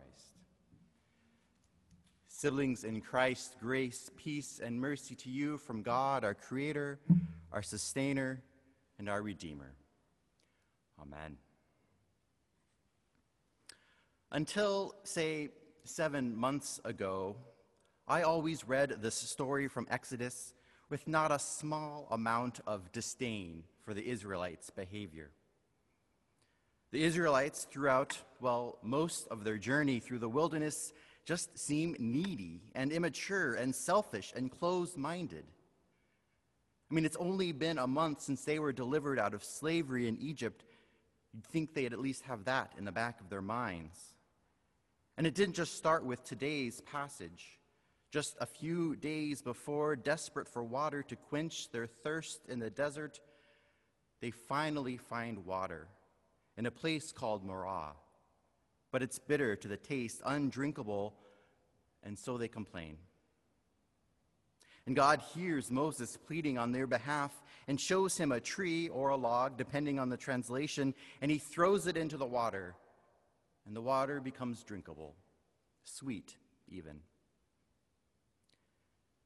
Siblings 2.42 2.82
in 2.82 3.00
Christ, 3.00 3.54
grace, 3.60 4.10
peace, 4.16 4.60
and 4.60 4.80
mercy 4.80 5.14
to 5.14 5.30
you 5.30 5.58
from 5.58 5.80
God, 5.80 6.24
our 6.24 6.34
Creator, 6.34 6.98
our 7.52 7.62
Sustainer, 7.62 8.42
and 8.98 9.08
our 9.08 9.22
Redeemer. 9.22 9.74
Amen. 11.00 11.36
Until, 14.32 14.96
say, 15.04 15.50
seven 15.84 16.36
months 16.36 16.80
ago, 16.84 17.36
I 18.08 18.22
always 18.22 18.66
read 18.66 18.96
this 19.00 19.14
story 19.14 19.68
from 19.68 19.86
Exodus 19.88 20.52
with 20.90 21.06
not 21.06 21.30
a 21.30 21.38
small 21.38 22.08
amount 22.10 22.58
of 22.66 22.90
disdain 22.90 23.62
for 23.84 23.94
the 23.94 24.04
Israelites' 24.04 24.68
behavior. 24.68 25.30
The 26.90 27.04
Israelites, 27.04 27.68
throughout, 27.70 28.18
well, 28.40 28.78
most 28.82 29.28
of 29.28 29.44
their 29.44 29.58
journey 29.58 30.00
through 30.00 30.18
the 30.18 30.28
wilderness, 30.28 30.92
just 31.24 31.58
seem 31.58 31.96
needy 31.98 32.62
and 32.74 32.92
immature 32.92 33.54
and 33.54 33.74
selfish 33.74 34.32
and 34.34 34.50
closed 34.50 34.96
minded. 34.96 35.44
I 36.90 36.94
mean, 36.94 37.04
it's 37.04 37.16
only 37.16 37.52
been 37.52 37.78
a 37.78 37.86
month 37.86 38.20
since 38.22 38.44
they 38.44 38.58
were 38.58 38.72
delivered 38.72 39.18
out 39.18 39.34
of 39.34 39.42
slavery 39.42 40.08
in 40.08 40.18
Egypt. 40.18 40.64
You'd 41.32 41.46
think 41.46 41.72
they'd 41.72 41.92
at 41.92 42.00
least 42.00 42.24
have 42.24 42.44
that 42.44 42.72
in 42.76 42.84
the 42.84 42.92
back 42.92 43.20
of 43.20 43.30
their 43.30 43.40
minds. 43.40 43.98
And 45.16 45.26
it 45.26 45.34
didn't 45.34 45.54
just 45.54 45.76
start 45.76 46.04
with 46.04 46.24
today's 46.24 46.80
passage. 46.82 47.58
Just 48.10 48.36
a 48.40 48.46
few 48.46 48.96
days 48.96 49.40
before, 49.40 49.96
desperate 49.96 50.48
for 50.48 50.62
water 50.62 51.02
to 51.04 51.16
quench 51.16 51.70
their 51.70 51.86
thirst 51.86 52.40
in 52.46 52.58
the 52.58 52.68
desert, 52.68 53.20
they 54.20 54.30
finally 54.30 54.98
find 54.98 55.46
water 55.46 55.88
in 56.58 56.66
a 56.66 56.70
place 56.70 57.10
called 57.10 57.44
Marah. 57.44 57.94
But 58.92 59.02
it's 59.02 59.18
bitter 59.18 59.56
to 59.56 59.66
the 59.66 59.76
taste, 59.76 60.22
undrinkable, 60.24 61.14
and 62.04 62.16
so 62.16 62.38
they 62.38 62.46
complain. 62.46 62.98
And 64.86 64.94
God 64.94 65.22
hears 65.34 65.70
Moses 65.70 66.16
pleading 66.16 66.58
on 66.58 66.72
their 66.72 66.86
behalf 66.86 67.32
and 67.68 67.80
shows 67.80 68.16
him 68.16 68.32
a 68.32 68.40
tree 68.40 68.88
or 68.88 69.08
a 69.08 69.16
log, 69.16 69.56
depending 69.56 69.98
on 69.98 70.08
the 70.08 70.16
translation, 70.16 70.94
and 71.20 71.30
he 71.30 71.38
throws 71.38 71.86
it 71.86 71.96
into 71.96 72.16
the 72.16 72.26
water. 72.26 72.74
And 73.66 73.76
the 73.76 73.80
water 73.80 74.20
becomes 74.20 74.64
drinkable, 74.64 75.14
sweet 75.84 76.36
even. 76.68 77.00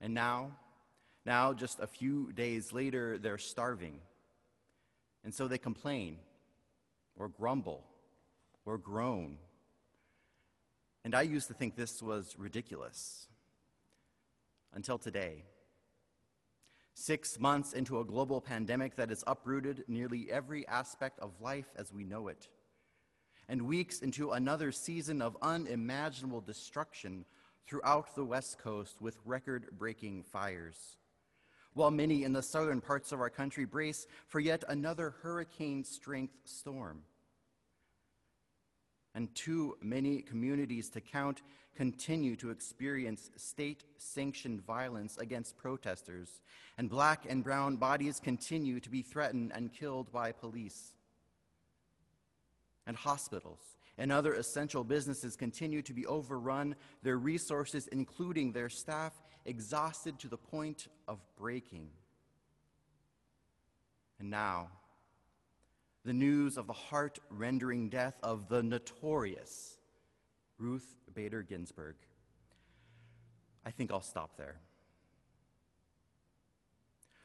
And 0.00 0.12
now, 0.12 0.52
now, 1.24 1.55
just 1.55 1.81
a 1.81 1.87
few 1.87 2.33
days 2.33 2.72
later, 2.72 3.18
they're 3.18 3.38
starving. 3.38 3.98
And 5.24 5.35
so 5.35 5.48
they 5.48 5.59
complain, 5.59 6.18
or 7.16 7.29
grumble, 7.29 7.83
or 8.66 8.76
groan. 8.79 9.38
And 11.07 11.14
I 11.14 11.23
used 11.23 11.47
to 11.47 11.55
think 11.55 11.77
this 11.77 12.03
was 12.03 12.35
ridiculous 12.37 13.29
until 14.75 14.99
today. 14.99 15.45
Six 16.95 17.38
months 17.38 17.75
into 17.75 18.01
a 18.01 18.05
global 18.05 18.40
pandemic 18.40 18.97
that 18.97 19.11
has 19.11 19.23
uprooted 19.25 19.85
nearly 19.87 20.29
every 20.33 20.66
aspect 20.66 21.21
of 21.21 21.40
life 21.40 21.69
as 21.77 21.92
we 21.92 22.03
know 22.03 22.27
it, 22.27 22.49
and 23.49 23.69
weeks 23.69 24.01
into 24.01 24.33
another 24.33 24.73
season 24.73 25.23
of 25.23 25.37
unimaginable 25.42 26.40
destruction 26.40 27.25
throughout 27.69 28.16
the 28.16 28.25
West 28.25 28.59
Coast 28.59 29.01
with 29.01 29.16
record 29.25 29.69
breaking 29.79 30.25
fires. 30.25 30.97
While 31.73 31.92
many 31.92 32.25
in 32.25 32.33
the 32.33 32.42
southern 32.42 32.81
parts 32.81 33.12
of 33.12 33.21
our 33.21 33.31
country 33.31 33.64
brace 33.64 34.09
for 34.27 34.40
yet 34.40 34.64
another 34.69 35.14
hurricane 35.23 35.85
strength 35.85 36.35
storm. 36.47 37.03
And 39.16 39.35
too 39.35 39.79
many 39.81 40.20
communities 40.20 40.90
to 40.90 41.00
count 41.00 41.40
continue 41.74 42.37
to 42.37 42.50
experience 42.50 43.31
state 43.37 43.83
sanctioned 43.96 44.61
violence 44.61 45.16
against 45.16 45.57
protesters, 45.57 46.42
and 46.76 46.90
black 46.90 47.24
and 47.26 47.42
brown 47.42 47.76
bodies 47.76 48.20
continue 48.20 48.79
to 48.79 48.90
be 48.90 49.00
threatened 49.00 49.52
and 49.55 49.72
killed 49.72 50.12
by 50.12 50.33
police. 50.33 50.92
And 52.87 52.94
hospitals 52.94 53.79
and 53.96 54.12
other 54.12 54.35
essential 54.35 54.85
businesses 54.85 55.35
continue 55.35 55.81
to 55.81 55.94
be 55.94 56.05
overrun, 56.05 56.76
their 57.02 57.16
resources, 57.16 57.88
including 57.88 58.52
their 58.52 58.68
staff, 58.68 59.14
exhausted 59.46 60.18
to 60.18 60.29
the 60.29 60.37
point 60.37 60.88
of 61.09 61.18
breaking. 61.38 61.88
And 64.18 64.29
now, 64.29 64.68
the 66.07 66.12
news 66.12 66.57
of 66.57 66.69
the 66.69 66.73
heart 66.73 67.19
rendering 67.31 67.88
death 67.88 68.14
of 68.23 68.49
the 68.49 68.62
notorious 68.62 69.77
Ruth 70.57 70.95
Bader 71.12 71.42
Ginsburg. 71.42 71.97
I 73.64 73.73
think 73.73 73.90
I'll 73.90 74.01
stop 74.01 74.37
there. 74.37 74.61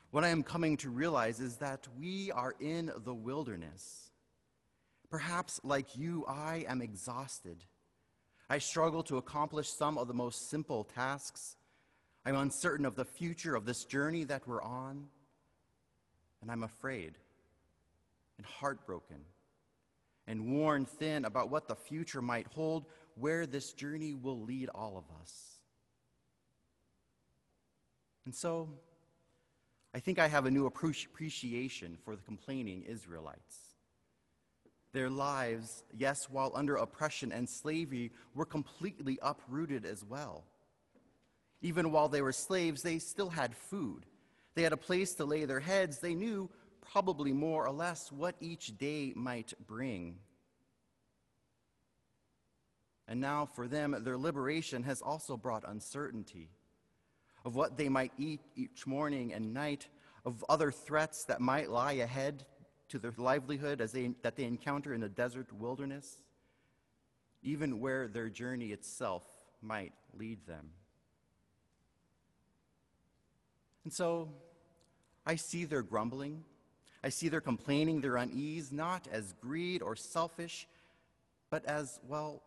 What 0.10 0.24
I 0.24 0.30
am 0.30 0.42
coming 0.42 0.78
to 0.78 0.90
realize 0.90 1.40
is 1.40 1.58
that 1.58 1.88
we 1.96 2.32
are 2.32 2.56
in 2.60 2.92
the 3.06 3.14
wilderness. 3.14 4.10
Perhaps, 5.12 5.62
like 5.64 5.96
you, 5.96 6.26
I 6.28 6.66
am 6.68 6.82
exhausted. 6.82 7.64
I 8.50 8.58
struggle 8.58 9.04
to 9.04 9.18
accomplish 9.18 9.70
some 9.70 10.00
of 10.00 10.08
the 10.08 10.16
most 10.16 10.50
simple 10.50 10.86
tasks. 10.86 11.56
I'm 12.26 12.36
uncertain 12.36 12.88
of 12.88 12.96
the 12.96 13.06
future 13.06 13.56
of 13.56 13.66
this 13.66 13.86
journey 13.86 14.24
that 14.24 14.48
we're 14.48 14.64
on. 14.64 15.06
And 16.42 16.50
I'm 16.50 16.64
afraid 16.64 17.20
and 18.42 18.46
heartbroken 18.48 19.18
and 20.26 20.52
worn 20.52 20.84
thin 20.84 21.26
about 21.26 21.52
what 21.52 21.68
the 21.68 21.76
future 21.76 22.24
might 22.24 22.48
hold, 22.48 22.86
where 23.14 23.46
this 23.46 23.72
journey 23.74 24.16
will 24.16 24.42
lead 24.42 24.68
all 24.74 24.98
of 24.98 25.04
us. 25.22 25.60
And 28.26 28.34
so, 28.34 28.70
I 29.94 30.00
think 30.00 30.18
I 30.18 30.28
have 30.28 30.48
a 30.48 30.52
new 30.52 30.66
appreciation 30.66 31.98
for 32.04 32.16
the 32.16 32.24
complaining 32.24 32.82
Israelites. 32.84 33.58
Their 34.92 35.10
lives, 35.10 35.84
yes, 35.96 36.28
while 36.28 36.52
under 36.56 36.78
oppression 36.78 37.32
and 37.32 37.48
slavery, 37.48 38.12
were 38.34 38.46
completely 38.46 39.20
uprooted 39.22 39.86
as 39.86 40.04
well. 40.04 40.46
Even 41.62 41.92
while 41.92 42.10
they 42.10 42.24
were 42.24 42.32
slaves, 42.32 42.82
they 42.82 42.98
still 42.98 43.30
had 43.30 43.56
food. 43.56 44.08
They 44.56 44.64
had 44.64 44.74
a 44.74 44.78
place 44.78 45.14
to 45.16 45.26
lay 45.26 45.46
their 45.46 45.60
heads. 45.60 46.00
They 46.00 46.16
knew, 46.16 46.50
probably 46.82 47.32
more 47.32 47.66
or 47.66 47.72
less, 47.72 48.12
what 48.12 48.36
each 48.40 48.78
day 48.78 49.14
might 49.16 49.54
bring. 49.68 50.18
And 53.08 53.20
now, 53.20 53.46
for 53.46 53.68
them, 53.68 53.96
their 54.04 54.18
liberation 54.18 54.84
has 54.84 55.02
also 55.02 55.36
brought 55.38 55.64
uncertainty 55.68 56.50
of 57.44 57.56
what 57.56 57.78
they 57.78 57.90
might 57.90 58.14
eat 58.18 58.42
each 58.56 58.86
morning 58.86 59.34
and 59.34 59.54
night, 59.54 59.88
of 60.26 60.46
other 60.48 60.72
threats 60.72 61.26
that 61.26 61.42
might 61.42 61.70
lie 61.70 61.94
ahead 61.94 62.46
to 62.90 63.00
their 63.00 63.14
livelihood 63.18 63.82
as 63.82 63.92
they, 63.92 64.14
that 64.22 64.36
they 64.36 64.44
encounter 64.44 64.94
in 64.94 65.02
the 65.02 65.10
desert 65.10 65.52
wilderness, 65.54 66.22
even 67.42 67.80
where 67.80 68.08
their 68.08 68.30
journey 68.30 68.68
itself 68.68 69.24
might 69.62 69.94
lead 70.18 70.46
them. 70.46 70.70
And 73.84 73.92
so 73.92 74.30
I 75.26 75.36
see 75.36 75.66
their 75.66 75.82
grumbling, 75.82 76.44
I 77.04 77.10
see 77.10 77.30
their 77.30 77.42
complaining, 77.42 78.02
their 78.02 78.18
unease, 78.18 78.72
not 78.72 79.08
as 79.12 79.34
greed 79.42 79.82
or 79.82 79.96
selfish, 79.96 80.68
but 81.50 81.66
as, 81.66 82.00
well, 82.08 82.42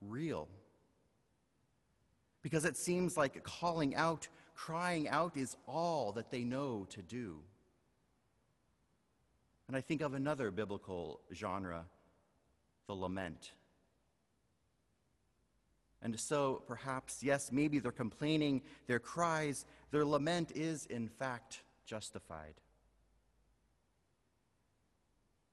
real. 0.00 0.48
Because 2.42 2.64
it 2.64 2.76
seems 2.76 3.16
like 3.16 3.42
calling 3.42 3.96
out, 3.96 4.28
crying 4.54 5.08
out 5.08 5.36
is 5.36 5.56
all 5.66 6.12
that 6.12 6.30
they 6.30 6.44
know 6.44 6.86
to 6.90 7.02
do. 7.02 7.40
And 9.66 9.76
I 9.76 9.80
think 9.80 10.00
of 10.00 10.14
another 10.14 10.50
biblical 10.50 11.20
genre, 11.34 11.84
the 12.86 12.94
lament. 12.94 13.52
And 16.00 16.18
so, 16.18 16.62
perhaps, 16.66 17.22
yes, 17.22 17.50
maybe 17.52 17.80
they're 17.80 17.90
complaining, 17.90 18.62
their 18.86 19.00
cries, 19.00 19.66
their 19.90 20.04
lament 20.04 20.52
is 20.54 20.86
in 20.86 21.08
fact 21.08 21.62
justified. 21.84 22.54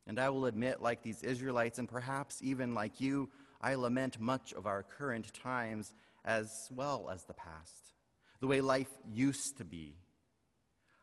And 0.08 0.20
I 0.20 0.30
will 0.30 0.46
admit, 0.46 0.82
like 0.82 1.02
these 1.02 1.24
Israelites, 1.24 1.80
and 1.80 1.90
perhaps 1.90 2.40
even 2.42 2.74
like 2.74 3.02
you, 3.02 3.30
I 3.60 3.76
lament 3.76 4.20
much 4.20 4.54
of 4.54 4.68
our 4.68 4.84
current 4.84 5.34
times 5.34 5.94
as 6.24 6.70
well 6.72 7.10
as 7.12 7.24
the 7.24 7.34
past, 7.34 7.94
the 8.40 8.48
way 8.48 8.62
life 8.62 8.92
used 9.12 9.58
to 9.58 9.66
be. 9.66 9.96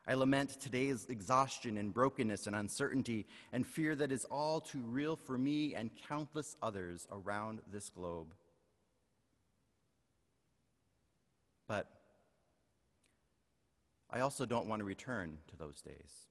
I 0.06 0.14
lament 0.14 0.60
today's 0.60 1.06
exhaustion 1.08 1.78
and 1.78 1.94
brokenness 1.94 2.48
and 2.48 2.56
uncertainty 2.56 3.26
and 3.52 3.64
fear 3.64 3.94
that 3.94 4.10
is 4.10 4.24
all 4.24 4.60
too 4.60 4.82
real 4.84 5.14
for 5.14 5.38
me 5.38 5.74
and 5.76 5.90
countless 6.08 6.56
others 6.60 7.06
around 7.10 7.60
this 7.72 7.88
globe. 7.88 8.34
But 11.68 11.88
I 14.10 14.20
also 14.20 14.44
don't 14.44 14.66
want 14.66 14.80
to 14.80 14.84
return 14.84 15.38
to 15.48 15.56
those 15.56 15.80
days. 15.80 16.26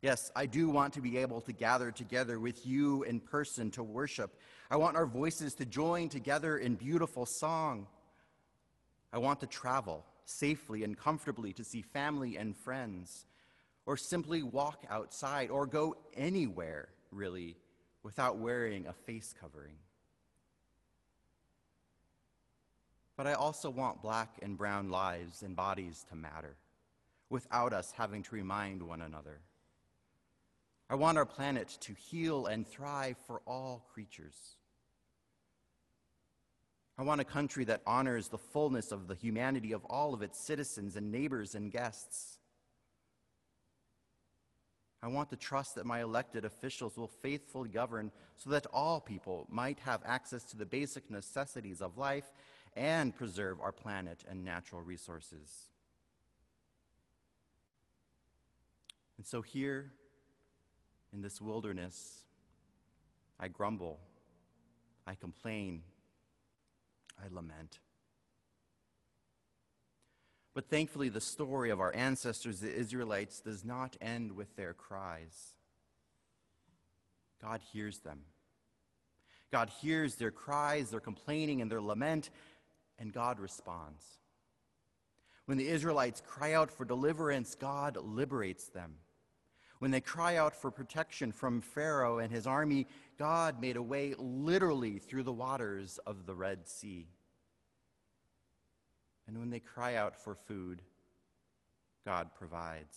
Yes, 0.00 0.30
I 0.36 0.46
do 0.46 0.68
want 0.68 0.94
to 0.94 1.00
be 1.00 1.18
able 1.18 1.40
to 1.42 1.52
gather 1.52 1.90
together 1.90 2.38
with 2.38 2.64
you 2.64 3.02
in 3.02 3.18
person 3.18 3.70
to 3.72 3.82
worship. 3.82 4.38
I 4.70 4.76
want 4.76 4.96
our 4.96 5.06
voices 5.06 5.54
to 5.54 5.66
join 5.66 6.08
together 6.08 6.58
in 6.58 6.76
beautiful 6.76 7.26
song. 7.26 7.88
I 9.12 9.18
want 9.18 9.40
to 9.40 9.46
travel 9.46 10.04
safely 10.24 10.84
and 10.84 10.96
comfortably 10.96 11.52
to 11.54 11.64
see 11.64 11.82
family 11.82 12.36
and 12.36 12.56
friends, 12.56 13.26
or 13.86 13.96
simply 13.96 14.42
walk 14.42 14.84
outside, 14.88 15.50
or 15.50 15.66
go 15.66 15.96
anywhere, 16.14 16.90
really, 17.10 17.56
without 18.02 18.38
wearing 18.38 18.86
a 18.86 18.92
face 18.92 19.34
covering. 19.40 19.76
But 23.16 23.26
I 23.26 23.32
also 23.32 23.68
want 23.70 24.02
black 24.02 24.38
and 24.42 24.56
brown 24.56 24.90
lives 24.90 25.42
and 25.42 25.56
bodies 25.56 26.04
to 26.10 26.14
matter 26.14 26.56
without 27.30 27.72
us 27.72 27.92
having 27.96 28.22
to 28.22 28.34
remind 28.34 28.82
one 28.82 29.02
another. 29.02 29.40
I 30.90 30.94
want 30.94 31.18
our 31.18 31.26
planet 31.26 31.76
to 31.82 31.92
heal 31.92 32.46
and 32.46 32.66
thrive 32.66 33.16
for 33.26 33.42
all 33.46 33.86
creatures. 33.92 34.56
I 36.96 37.02
want 37.02 37.20
a 37.20 37.24
country 37.24 37.64
that 37.64 37.82
honors 37.86 38.28
the 38.28 38.38
fullness 38.38 38.90
of 38.90 39.06
the 39.06 39.14
humanity 39.14 39.72
of 39.72 39.84
all 39.84 40.14
of 40.14 40.22
its 40.22 40.40
citizens 40.40 40.96
and 40.96 41.12
neighbors 41.12 41.54
and 41.54 41.70
guests. 41.70 42.38
I 45.00 45.06
want 45.06 45.30
to 45.30 45.36
trust 45.36 45.76
that 45.76 45.86
my 45.86 46.00
elected 46.00 46.44
officials 46.44 46.96
will 46.96 47.06
faithfully 47.06 47.68
govern 47.68 48.10
so 48.36 48.50
that 48.50 48.66
all 48.72 49.00
people 49.00 49.46
might 49.48 49.78
have 49.80 50.02
access 50.04 50.42
to 50.44 50.56
the 50.56 50.66
basic 50.66 51.08
necessities 51.08 51.80
of 51.80 51.98
life 51.98 52.32
and 52.74 53.14
preserve 53.14 53.60
our 53.60 53.70
planet 53.70 54.24
and 54.28 54.44
natural 54.44 54.82
resources. 54.82 55.68
And 59.18 59.26
so 59.26 59.40
here, 59.42 59.92
in 61.12 61.22
this 61.22 61.40
wilderness, 61.40 62.24
I 63.40 63.48
grumble, 63.48 63.98
I 65.06 65.14
complain, 65.14 65.82
I 67.18 67.28
lament. 67.32 67.78
But 70.54 70.68
thankfully, 70.68 71.08
the 71.08 71.20
story 71.20 71.70
of 71.70 71.80
our 71.80 71.94
ancestors, 71.94 72.60
the 72.60 72.74
Israelites, 72.74 73.40
does 73.40 73.64
not 73.64 73.96
end 74.00 74.32
with 74.32 74.56
their 74.56 74.74
cries. 74.74 75.54
God 77.40 77.60
hears 77.72 77.98
them. 77.98 78.22
God 79.50 79.70
hears 79.80 80.16
their 80.16 80.32
cries, 80.32 80.90
their 80.90 81.00
complaining, 81.00 81.62
and 81.62 81.70
their 81.70 81.80
lament, 81.80 82.30
and 82.98 83.12
God 83.12 83.38
responds. 83.38 84.04
When 85.46 85.56
the 85.56 85.68
Israelites 85.68 86.22
cry 86.26 86.52
out 86.52 86.70
for 86.70 86.84
deliverance, 86.84 87.54
God 87.54 87.96
liberates 87.96 88.66
them. 88.66 88.96
When 89.78 89.90
they 89.92 90.00
cry 90.00 90.36
out 90.36 90.54
for 90.54 90.70
protection 90.70 91.30
from 91.30 91.60
Pharaoh 91.60 92.18
and 92.18 92.32
his 92.32 92.46
army, 92.46 92.86
God 93.18 93.60
made 93.60 93.76
a 93.76 93.82
way 93.82 94.14
literally 94.18 94.98
through 94.98 95.22
the 95.22 95.32
waters 95.32 95.98
of 96.06 96.26
the 96.26 96.34
Red 96.34 96.68
Sea. 96.68 97.06
And 99.26 99.38
when 99.38 99.50
they 99.50 99.60
cry 99.60 99.94
out 99.94 100.16
for 100.16 100.34
food, 100.34 100.82
God 102.04 102.30
provides. 102.34 102.96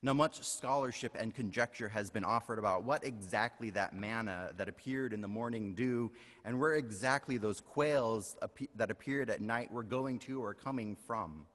Now, 0.00 0.12
much 0.12 0.40
scholarship 0.44 1.16
and 1.18 1.34
conjecture 1.34 1.88
has 1.88 2.08
been 2.08 2.24
offered 2.24 2.60
about 2.60 2.84
what 2.84 3.04
exactly 3.04 3.70
that 3.70 3.94
manna 3.96 4.52
that 4.56 4.68
appeared 4.68 5.12
in 5.12 5.20
the 5.20 5.28
morning 5.28 5.74
dew 5.74 6.12
and 6.44 6.60
where 6.60 6.74
exactly 6.74 7.36
those 7.36 7.60
quails 7.60 8.36
that 8.76 8.92
appeared 8.92 9.28
at 9.28 9.40
night 9.40 9.72
were 9.72 9.82
going 9.82 10.20
to 10.20 10.40
or 10.40 10.54
coming 10.54 10.94
from. 10.94 11.46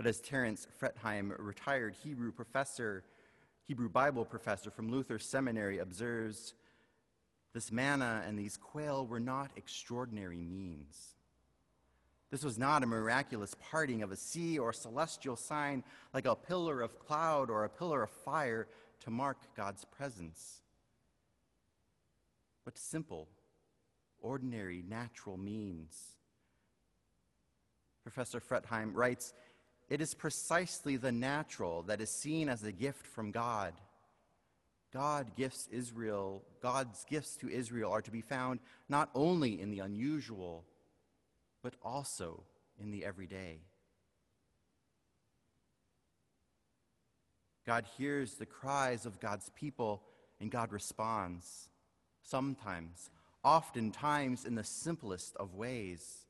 But 0.00 0.06
as 0.06 0.18
Terence 0.18 0.66
Fretheim, 0.80 1.30
retired 1.38 1.94
Hebrew 2.02 2.32
professor, 2.32 3.04
Hebrew 3.68 3.90
Bible 3.90 4.24
professor 4.24 4.70
from 4.70 4.90
Luther 4.90 5.18
Seminary, 5.18 5.76
observes, 5.76 6.54
this 7.52 7.70
manna 7.70 8.24
and 8.26 8.38
these 8.38 8.56
quail 8.56 9.06
were 9.06 9.20
not 9.20 9.50
extraordinary 9.56 10.38
means. 10.38 11.16
This 12.30 12.42
was 12.42 12.56
not 12.56 12.82
a 12.82 12.86
miraculous 12.86 13.54
parting 13.70 14.02
of 14.02 14.10
a 14.10 14.16
sea 14.16 14.58
or 14.58 14.70
a 14.70 14.74
celestial 14.74 15.36
sign 15.36 15.84
like 16.14 16.24
a 16.24 16.34
pillar 16.34 16.80
of 16.80 16.98
cloud 16.98 17.50
or 17.50 17.64
a 17.64 17.68
pillar 17.68 18.02
of 18.02 18.10
fire 18.10 18.68
to 19.00 19.10
mark 19.10 19.54
God's 19.54 19.84
presence, 19.84 20.62
but 22.64 22.78
simple, 22.78 23.28
ordinary, 24.22 24.82
natural 24.88 25.36
means. 25.36 26.14
Professor 28.02 28.40
Fretheim 28.40 28.92
writes 28.94 29.34
It 29.90 30.00
is 30.00 30.14
precisely 30.14 30.96
the 30.96 31.10
natural 31.10 31.82
that 31.82 32.00
is 32.00 32.10
seen 32.10 32.48
as 32.48 32.62
a 32.62 32.70
gift 32.70 33.06
from 33.06 33.32
God. 33.32 33.74
God 34.92 35.36
gifts 35.36 35.68
Israel, 35.70 36.42
God's 36.62 37.04
gifts 37.04 37.36
to 37.38 37.50
Israel 37.50 37.92
are 37.92 38.02
to 38.02 38.10
be 38.10 38.20
found 38.20 38.60
not 38.88 39.10
only 39.14 39.60
in 39.60 39.70
the 39.70 39.80
unusual, 39.80 40.64
but 41.62 41.74
also 41.82 42.44
in 42.80 42.92
the 42.92 43.04
everyday. 43.04 43.58
God 47.66 47.84
hears 47.98 48.34
the 48.34 48.46
cries 48.46 49.06
of 49.06 49.20
God's 49.20 49.50
people 49.50 50.02
and 50.40 50.50
God 50.50 50.72
responds, 50.72 51.68
sometimes, 52.22 53.10
oftentimes 53.44 54.44
in 54.44 54.54
the 54.54 54.64
simplest 54.64 55.36
of 55.36 55.54
ways. 55.54 56.26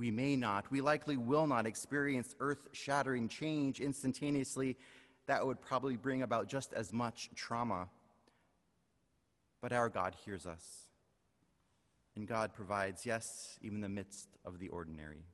We 0.00 0.10
may 0.10 0.34
not, 0.34 0.70
we 0.70 0.80
likely 0.80 1.18
will 1.18 1.46
not 1.46 1.66
experience 1.66 2.34
earth 2.40 2.68
shattering 2.72 3.28
change 3.28 3.80
instantaneously. 3.80 4.78
That 5.26 5.46
would 5.46 5.60
probably 5.60 5.98
bring 5.98 6.22
about 6.22 6.48
just 6.48 6.72
as 6.72 6.90
much 6.90 7.28
trauma. 7.34 7.86
But 9.60 9.74
our 9.74 9.90
God 9.90 10.16
hears 10.24 10.46
us. 10.46 10.64
And 12.16 12.26
God 12.26 12.54
provides, 12.54 13.04
yes, 13.04 13.58
even 13.60 13.76
in 13.76 13.82
the 13.82 13.90
midst 13.90 14.30
of 14.46 14.58
the 14.58 14.70
ordinary. 14.70 15.26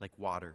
Like 0.00 0.18
water. 0.18 0.54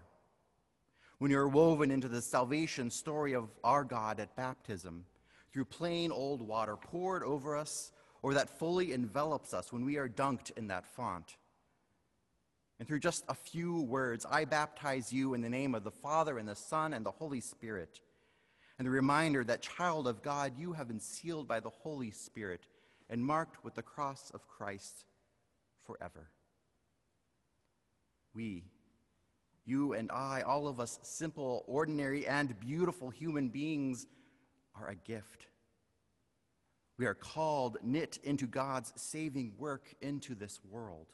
When 1.19 1.30
you're 1.30 1.48
woven 1.48 1.91
into 1.91 2.08
the 2.08 2.24
salvation 2.24 2.89
story 2.89 3.36
of 3.36 3.50
our 3.63 3.84
God 3.84 4.19
at 4.19 4.36
baptism, 4.36 5.06
through 5.54 5.65
plain 5.65 6.12
old 6.12 6.41
water 6.41 6.76
poured 6.76 7.22
over 7.22 7.56
us, 7.56 7.91
or 8.24 8.34
that 8.34 8.58
fully 8.58 8.93
envelops 8.93 9.54
us 9.54 9.72
when 9.72 9.86
we 9.86 9.98
are 9.98 10.10
dunked 10.10 10.50
in 10.58 10.69
that 10.69 10.88
font. 10.88 11.38
And 12.80 12.88
through 12.88 13.02
just 13.02 13.26
a 13.28 13.34
few 13.34 13.82
words, 13.82 14.26
I 14.30 14.46
baptize 14.46 15.12
you 15.12 15.34
in 15.34 15.42
the 15.42 15.50
name 15.50 15.76
of 15.76 15.84
the 15.84 15.92
Father 15.92 16.38
and 16.38 16.48
the 16.48 16.56
Son 16.56 16.94
and 16.94 17.06
the 17.06 17.12
Holy 17.12 17.42
Spirit. 17.42 18.00
And 18.78 18.86
the 18.86 18.92
reminder 18.92 19.44
that, 19.44 19.62
child 19.62 20.08
of 20.08 20.24
God, 20.24 20.54
you 20.58 20.72
have 20.72 20.88
been 20.88 21.02
sealed 21.02 21.48
by 21.48 21.60
the 21.60 21.70
Holy 21.70 22.12
Spirit 22.12 22.62
and 23.10 23.24
marked 23.24 23.65
with 23.65 23.76
the 23.76 23.82
cross 23.82 24.32
of 24.34 24.48
Christ 24.48 25.04
forever. 25.86 26.30
We, 28.34 28.63
you 29.65 29.94
and 29.94 30.10
I, 30.12 30.42
all 30.42 30.70
of 30.70 30.80
us 30.80 31.00
simple, 31.02 31.65
ordinary, 31.68 32.26
and 32.26 32.58
beautiful 32.62 33.10
human 33.10 33.50
beings, 33.50 34.08
are 34.80 34.88
a 34.88 34.96
gift. 34.96 35.48
We 36.98 37.06
are 37.06 37.15
called, 37.15 37.78
knit 37.84 38.20
into 38.24 38.48
God's 38.48 38.94
saving 38.96 39.54
work 39.58 39.94
into 40.00 40.36
this 40.36 40.62
world. 40.70 41.08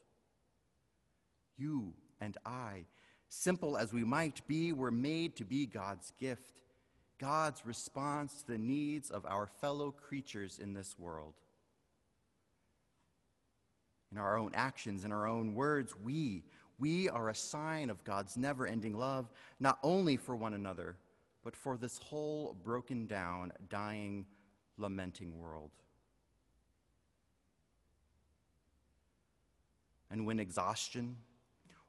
You 1.57 1.93
and 2.21 2.37
I, 2.45 2.85
simple 3.29 3.77
as 3.77 3.93
we 3.93 4.03
might 4.03 4.45
be, 4.47 4.73
were 4.73 4.91
made 4.91 5.35
to 5.37 5.45
be 5.45 5.65
God's 5.65 6.11
gift, 6.19 6.61
God's 7.19 7.65
response 7.65 8.41
to 8.41 8.53
the 8.53 8.57
needs 8.57 9.09
of 9.09 9.25
our 9.25 9.47
fellow 9.47 9.91
creatures 9.91 10.59
in 10.59 10.73
this 10.73 10.97
world 10.99 11.33
in 14.15 14.21
our 14.21 14.37
own 14.37 14.51
actions, 14.53 15.03
in 15.03 15.11
our 15.11 15.27
own 15.27 15.53
words, 15.53 15.93
we, 16.01 16.41
we 16.79 17.09
are 17.09 17.27
a 17.29 17.35
sign 17.35 17.89
of 17.89 18.01
God's 18.05 18.37
never 18.37 18.65
ending 18.65 18.97
love, 18.97 19.29
not 19.59 19.77
only 19.83 20.15
for 20.15 20.37
one 20.37 20.53
another, 20.53 20.95
but 21.43 21.53
for 21.53 21.75
this 21.75 21.97
whole 21.97 22.55
broken 22.63 23.07
down, 23.07 23.51
dying, 23.69 24.25
lamenting 24.77 25.37
world. 25.37 25.71
And 30.09 30.25
when 30.25 30.39
exhaustion 30.39 31.17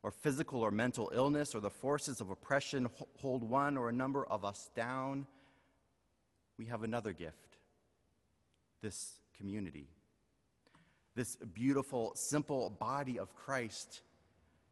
or 0.06 0.12
physical 0.12 0.60
or 0.60 0.70
mental 0.70 1.10
illness 1.12 1.52
or 1.52 1.58
the 1.58 1.68
forces 1.68 2.20
of 2.20 2.30
oppression 2.30 2.88
hold 3.16 3.42
one 3.42 3.76
or 3.76 3.88
a 3.88 3.92
number 3.92 4.24
of 4.24 4.44
us 4.44 4.70
down, 4.76 5.26
we 6.56 6.66
have 6.66 6.84
another 6.84 7.12
gift 7.12 7.58
this 8.82 9.14
community. 9.36 9.88
This 11.16 11.34
beautiful, 11.34 12.12
simple 12.14 12.70
body 12.70 13.18
of 13.18 13.34
Christ 13.34 14.02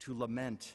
to 0.01 0.17
lament, 0.17 0.75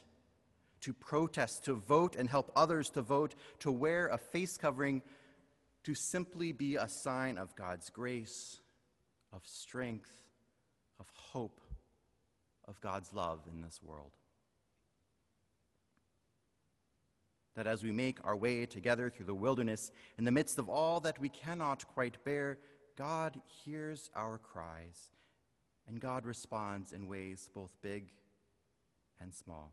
to 0.82 0.92
protest, 0.92 1.64
to 1.64 1.76
vote 1.76 2.14
and 2.14 2.28
help 2.28 2.52
others 2.54 2.90
to 2.90 3.00
vote, 3.00 3.36
to 3.60 3.72
wear 3.72 4.08
a 4.08 4.18
face 4.18 4.58
covering, 4.58 5.00
to 5.84 5.94
simply 5.94 6.52
be 6.52 6.76
a 6.76 6.86
sign 6.86 7.38
of 7.38 7.56
God's 7.56 7.88
grace, 7.88 8.60
of 9.32 9.40
strength, 9.46 10.10
of 10.98 11.06
hope, 11.14 11.62
of 12.68 12.78
God's 12.82 13.14
love 13.14 13.40
in 13.50 13.62
this 13.62 13.80
world. 13.82 14.12
That 17.60 17.66
as 17.66 17.82
we 17.82 17.92
make 17.92 18.16
our 18.24 18.34
way 18.34 18.64
together 18.64 19.10
through 19.10 19.26
the 19.26 19.34
wilderness, 19.34 19.92
in 20.16 20.24
the 20.24 20.30
midst 20.30 20.58
of 20.58 20.70
all 20.70 20.98
that 20.98 21.20
we 21.20 21.28
cannot 21.28 21.86
quite 21.88 22.16
bear, 22.24 22.56
God 22.96 23.38
hears 23.44 24.08
our 24.16 24.38
cries, 24.38 25.10
and 25.86 26.00
God 26.00 26.24
responds 26.24 26.94
in 26.94 27.06
ways 27.06 27.50
both 27.54 27.70
big 27.82 28.12
and 29.20 29.34
small. 29.34 29.72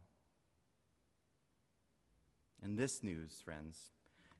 And 2.61 2.77
this 2.77 3.03
news, 3.03 3.41
friends, 3.45 3.79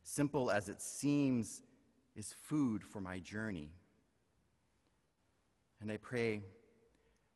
simple 0.04 0.52
as 0.52 0.68
it 0.68 0.82
seems, 0.82 1.62
is 2.18 2.36
food 2.50 2.84
for 2.84 3.00
my 3.00 3.20
journey. 3.20 3.70
And 5.80 5.90
I 5.90 5.96
pray 5.96 6.42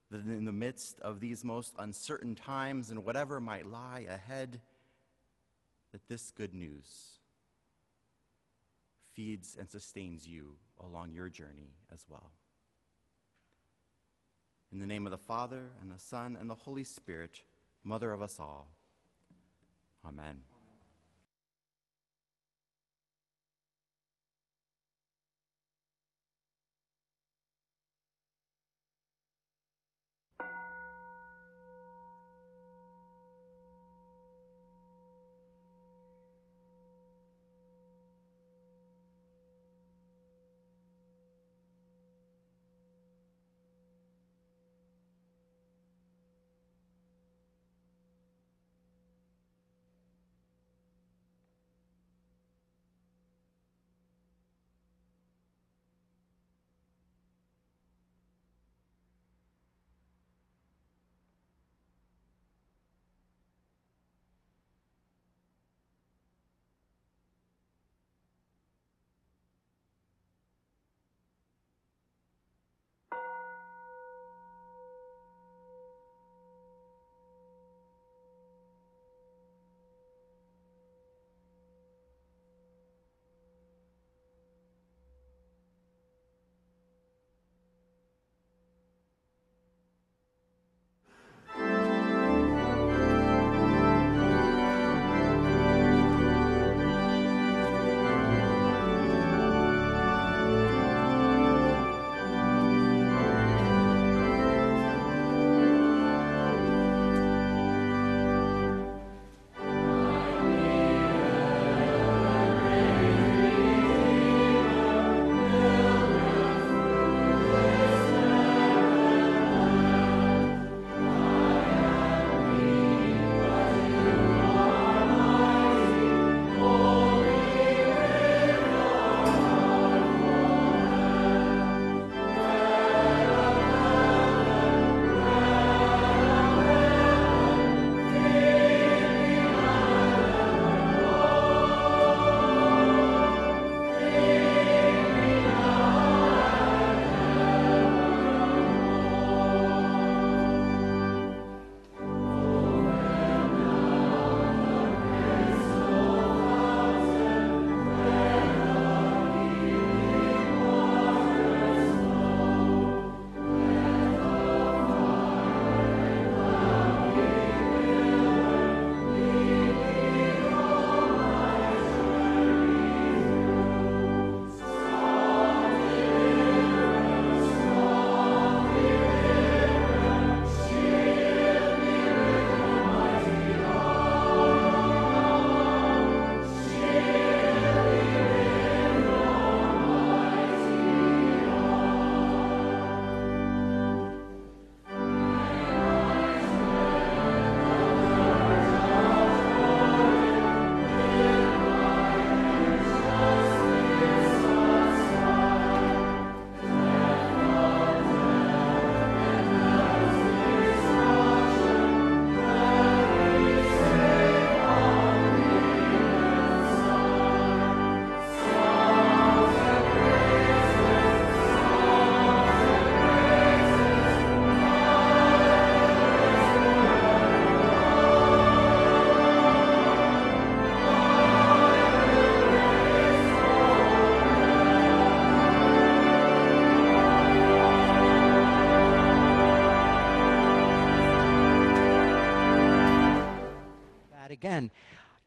that 0.10 0.26
in 0.26 0.44
the 0.44 0.52
midst 0.52 1.00
of 1.00 1.22
these 1.22 1.46
most 1.46 1.74
uncertain 1.80 2.36
times 2.36 2.90
and 2.90 3.06
whatever 3.06 3.40
might 3.40 3.66
lie 3.66 4.06
ahead, 4.10 4.60
that 5.92 6.08
this 6.08 6.32
good 6.32 6.54
news 6.54 7.20
feeds 9.14 9.58
and 9.60 9.70
sustains 9.70 10.28
you 10.28 10.56
along 10.80 11.12
your 11.12 11.30
journey 11.30 11.74
as 11.94 12.06
well. 12.10 12.32
In 14.72 14.80
the 14.80 14.88
name 14.88 15.06
of 15.06 15.12
the 15.12 15.18
Father, 15.18 15.64
and 15.82 15.92
the 15.92 16.00
Son, 16.00 16.38
and 16.40 16.50
the 16.50 16.56
Holy 16.56 16.86
Spirit, 16.86 17.42
Mother 17.84 18.14
of 18.14 18.22
us 18.22 18.40
all. 18.40 18.68
Amen. 20.06 20.38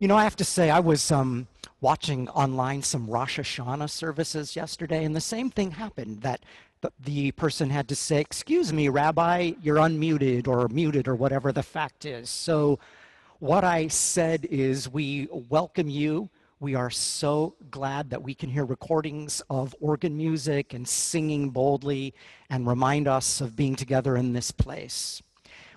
You 0.05 0.09
know, 0.09 0.19
I 0.19 0.25
have 0.25 0.37
to 0.37 0.45
say, 0.45 0.69
I 0.69 0.81
was 0.81 1.11
um, 1.11 1.47
watching 1.81 2.29
online 2.29 2.83
some 2.83 3.07
Rosh 3.07 3.39
Hashanah 3.41 3.89
services 3.89 4.55
yesterday, 4.55 5.03
and 5.03 5.17
the 5.17 5.21
same 5.23 5.49
thing 5.49 5.71
happened 5.71 6.21
that 6.21 6.43
the, 6.83 6.93
the 7.01 7.31
person 7.33 7.71
had 7.71 7.89
to 7.89 7.97
say, 7.97 8.21
Excuse 8.21 8.71
me, 8.71 8.91
Rabbi, 8.91 9.53
you're 9.63 9.79
unmuted 9.79 10.47
or 10.47 10.69
muted 10.69 11.09
or 11.09 11.15
whatever 11.15 11.53
the 11.53 11.63
fact 11.63 12.05
is. 12.05 12.29
So, 12.29 12.79
what 13.39 13.65
I 13.65 13.89
said 13.89 14.47
is, 14.51 14.91
We 14.91 15.27
welcome 15.31 15.89
you. 15.89 16.29
We 16.61 16.75
are 16.75 16.91
so 16.91 17.55
glad 17.71 18.11
that 18.11 18.23
we 18.23 18.35
can 18.35 18.51
hear 18.51 18.67
recordings 18.67 19.41
of 19.49 19.75
organ 19.81 20.19
music 20.19 20.75
and 20.75 20.87
singing 20.87 21.49
boldly 21.49 22.13
and 22.51 22.67
remind 22.67 23.09
us 23.09 23.41
of 23.41 23.57
being 23.57 23.75
together 23.75 24.19
in 24.19 24.35
this 24.35 24.51
place. 24.51 25.23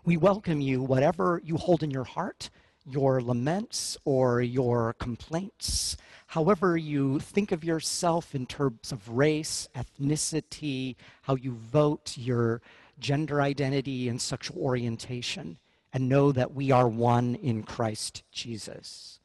We 0.03 0.17
welcome 0.17 0.59
you, 0.59 0.81
whatever 0.81 1.41
you 1.45 1.55
hold 1.55 1.81
in 1.81 1.91
your 1.91 2.03
heart, 2.03 2.49
your 2.89 3.21
laments 3.21 3.97
or 4.05 4.41
your 4.41 4.93
complaints, 4.93 5.97
however 6.27 6.77
you 6.77 7.19
think 7.19 7.51
of 7.51 7.63
yourself 7.63 8.33
in 8.33 8.45
terms 8.45 8.91
of 8.91 9.09
race, 9.09 9.67
ethnicity, 9.75 10.95
how 11.23 11.35
you 11.35 11.51
vote, 11.51 12.17
your 12.17 12.61
gender 12.99 13.41
identity, 13.41 14.07
and 14.09 14.21
sexual 14.21 14.57
orientation, 14.61 15.57
and 15.93 16.09
know 16.09 16.31
that 16.31 16.53
we 16.53 16.71
are 16.71 16.87
one 16.87 17.35
in 17.35 17.63
Christ 17.63 18.23
Jesus. 18.31 19.19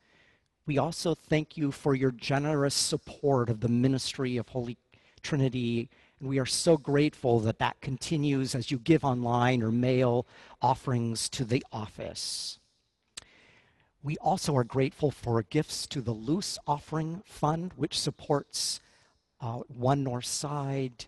We 0.67 0.79
also 0.79 1.15
thank 1.15 1.57
you 1.57 1.73
for 1.73 1.95
your 1.95 2.13
generous 2.13 2.75
support 2.75 3.51
of 3.51 3.61
the 3.61 3.69
ministry 3.69 4.37
of 4.37 4.49
Holy 4.49 4.77
Trinity 5.23 5.89
and 6.23 6.29
we 6.29 6.39
are 6.39 6.47
so 6.47 6.77
grateful 6.77 7.41
that 7.41 7.59
that 7.59 7.81
continues 7.81 8.55
as 8.55 8.71
you 8.71 8.79
give 8.79 9.05
online 9.05 9.61
or 9.61 9.73
mail 9.73 10.25
offerings 10.63 11.29
to 11.31 11.45
the 11.45 11.65
office. 11.73 12.61
We 14.03 14.17
also 14.19 14.57
are 14.57 14.65
grateful 14.65 15.11
for 15.11 15.43
gifts 15.43 15.87
to 15.89 16.01
the 16.01 16.13
Loose 16.13 16.59
Offering 16.67 17.23
Fund, 17.25 17.73
which 17.77 17.99
supports 17.99 18.81
uh, 19.41 19.61
One 19.69 20.03
North 20.03 20.25
Side 20.25 21.07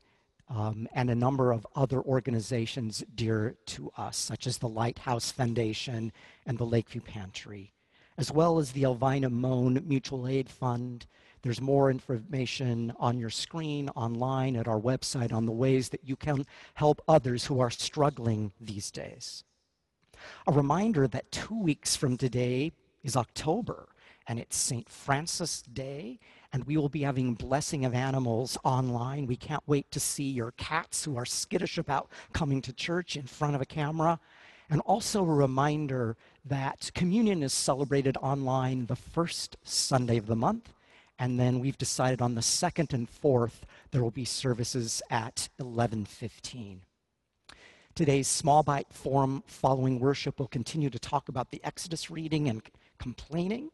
um, 0.49 0.86
and 0.95 1.11
a 1.11 1.14
number 1.14 1.51
of 1.51 1.66
other 1.74 2.01
organizations 2.01 3.03
dear 3.14 3.57
to 3.66 3.90
us, 3.97 4.16
such 4.16 4.47
as 4.47 4.59
the 4.59 4.68
Lighthouse 4.68 5.32
Foundation 5.32 6.12
and 6.47 6.57
the 6.57 6.66
Lakeview 6.66 7.01
Pantry, 7.01 7.72
as 8.16 8.30
well 8.30 8.59
as 8.59 8.72
the 8.72 8.84
Elvina 8.84 9.30
Moan 9.30 9.82
Mutual 9.86 10.28
Aid 10.28 10.49
Fund 10.49 11.07
there's 11.45 11.61
more 11.61 11.90
information 11.90 12.90
on 12.99 13.18
your 13.18 13.28
screen, 13.28 13.90
online, 13.90 14.57
at 14.57 14.66
our 14.66 14.80
website 14.80 15.30
on 15.30 15.45
the 15.45 15.53
ways 15.53 15.90
that 15.90 16.01
you 16.03 16.16
can 16.16 16.47
help 16.72 17.03
others 17.07 17.45
who 17.45 17.61
are 17.61 17.68
struggling 17.68 18.51
these 18.59 18.90
days. 18.90 19.45
A 20.47 20.53
reminder 20.53 21.07
that 21.07 21.30
two 21.30 21.55
weeks 21.55 21.97
from 21.97 22.16
today 22.16 22.72
is 23.05 23.16
October, 23.16 23.88
and 24.26 24.40
it's 24.40 24.57
St. 24.57 24.88
Francis 24.88 25.62
Day, 25.62 26.18
and 26.52 26.64
we 26.64 26.76
will 26.76 26.88
be 26.88 27.02
having 27.02 27.34
Blessing 27.34 27.84
of 27.84 27.94
Animals 27.94 28.59
online. 28.64 29.26
We 29.26 29.36
can't 29.36 29.62
wait 29.66 29.90
to 29.92 30.00
see 30.00 30.24
your 30.24 30.52
cats 30.52 31.05
who 31.05 31.16
are 31.16 31.24
skittish 31.24 31.78
about 31.78 32.11
coming 32.32 32.61
to 32.62 32.72
church 32.72 33.14
in 33.16 33.26
front 33.26 33.55
of 33.55 33.61
a 33.61 33.66
camera. 33.66 34.18
And 34.70 34.80
also 34.80 35.22
a 35.22 35.34
reminder 35.34 36.16
that 36.44 36.90
communion 36.94 37.42
is 37.42 37.52
celebrated 37.52 38.16
online 38.16 38.86
the 38.86 38.96
first 38.96 39.57
Sunday 39.62 40.16
of 40.16 40.26
the 40.26 40.34
month 40.34 40.72
and 41.18 41.38
then 41.38 41.61
we've 41.61 41.78
decided 41.78 42.20
on 42.20 42.34
the 42.34 42.42
second 42.42 42.92
and 42.92 43.09
fourth, 43.09 43.64
there 43.90 44.02
will 44.02 44.11
be 44.11 44.24
services 44.24 45.00
at 45.11 45.48
1115. 45.59 46.80
Today's 47.94 48.26
small 48.26 48.64
bite 48.64 48.92
forum 48.92 49.44
following 49.46 50.00
worship 50.00 50.40
will 50.40 50.48
continue 50.48 50.90
to 50.90 50.98
talk 50.98 51.28
about 51.28 51.52
the 51.52 51.61
Exodus 51.62 52.11
reading 52.11 52.48
and 52.48 52.62
complaining, 52.99 53.70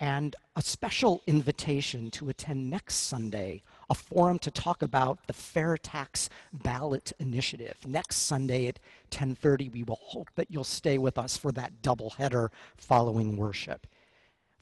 and 0.00 0.36
a 0.54 0.62
special 0.62 1.22
invitation 1.26 2.10
to 2.12 2.28
attend 2.28 2.70
next 2.70 2.94
Sunday, 2.94 3.62
a 3.90 3.94
forum 3.94 4.38
to 4.40 4.50
talk 4.50 4.82
about 4.82 5.26
the 5.26 5.32
fair 5.32 5.76
tax 5.76 6.30
ballot 6.52 7.12
initiative. 7.18 7.76
Next 7.86 8.18
Sunday 8.18 8.66
at 8.66 8.78
10:30, 9.10 9.68
we 9.68 9.82
will 9.82 10.00
hope 10.00 10.30
that 10.36 10.50
you'll 10.50 10.64
stay 10.64 10.98
with 10.98 11.18
us 11.18 11.36
for 11.36 11.50
that 11.52 11.82
double 11.82 12.10
header 12.10 12.50
following 12.76 13.36
worship 13.36 13.86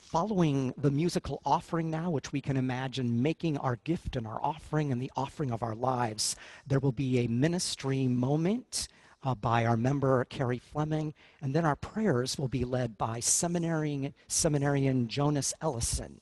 following 0.07 0.73
the 0.79 0.91
musical 0.91 1.41
offering 1.45 1.91
now, 1.91 2.11
which 2.11 2.33
we 2.33 2.41
can 2.41 2.57
imagine 2.57 3.23
making 3.23 3.59
our 3.59 3.77
gift 3.83 4.15
and 4.15 4.27
our 4.27 4.41
offering 4.41 4.93
and 4.93 5.03
the 5.03 5.11
offering 5.17 5.51
of 5.51 5.65
our 5.65 5.75
lives, 5.75 6.37
there 6.65 6.79
will 6.79 6.93
be 6.93 7.19
a 7.19 7.27
ministry 7.27 8.07
moment 8.07 8.87
uh, 9.27 9.35
by 9.35 9.67
our 9.67 9.77
member 9.77 10.25
Carrie 10.27 10.61
Fleming, 10.61 11.13
and 11.43 11.53
then 11.53 11.65
our 11.65 11.75
prayers 11.75 12.39
will 12.39 12.47
be 12.47 12.65
led 12.65 12.97
by 12.97 13.19
seminarian, 13.19 14.15
seminarian 14.29 15.09
Jonas 15.09 15.53
Ellison. 15.61 16.21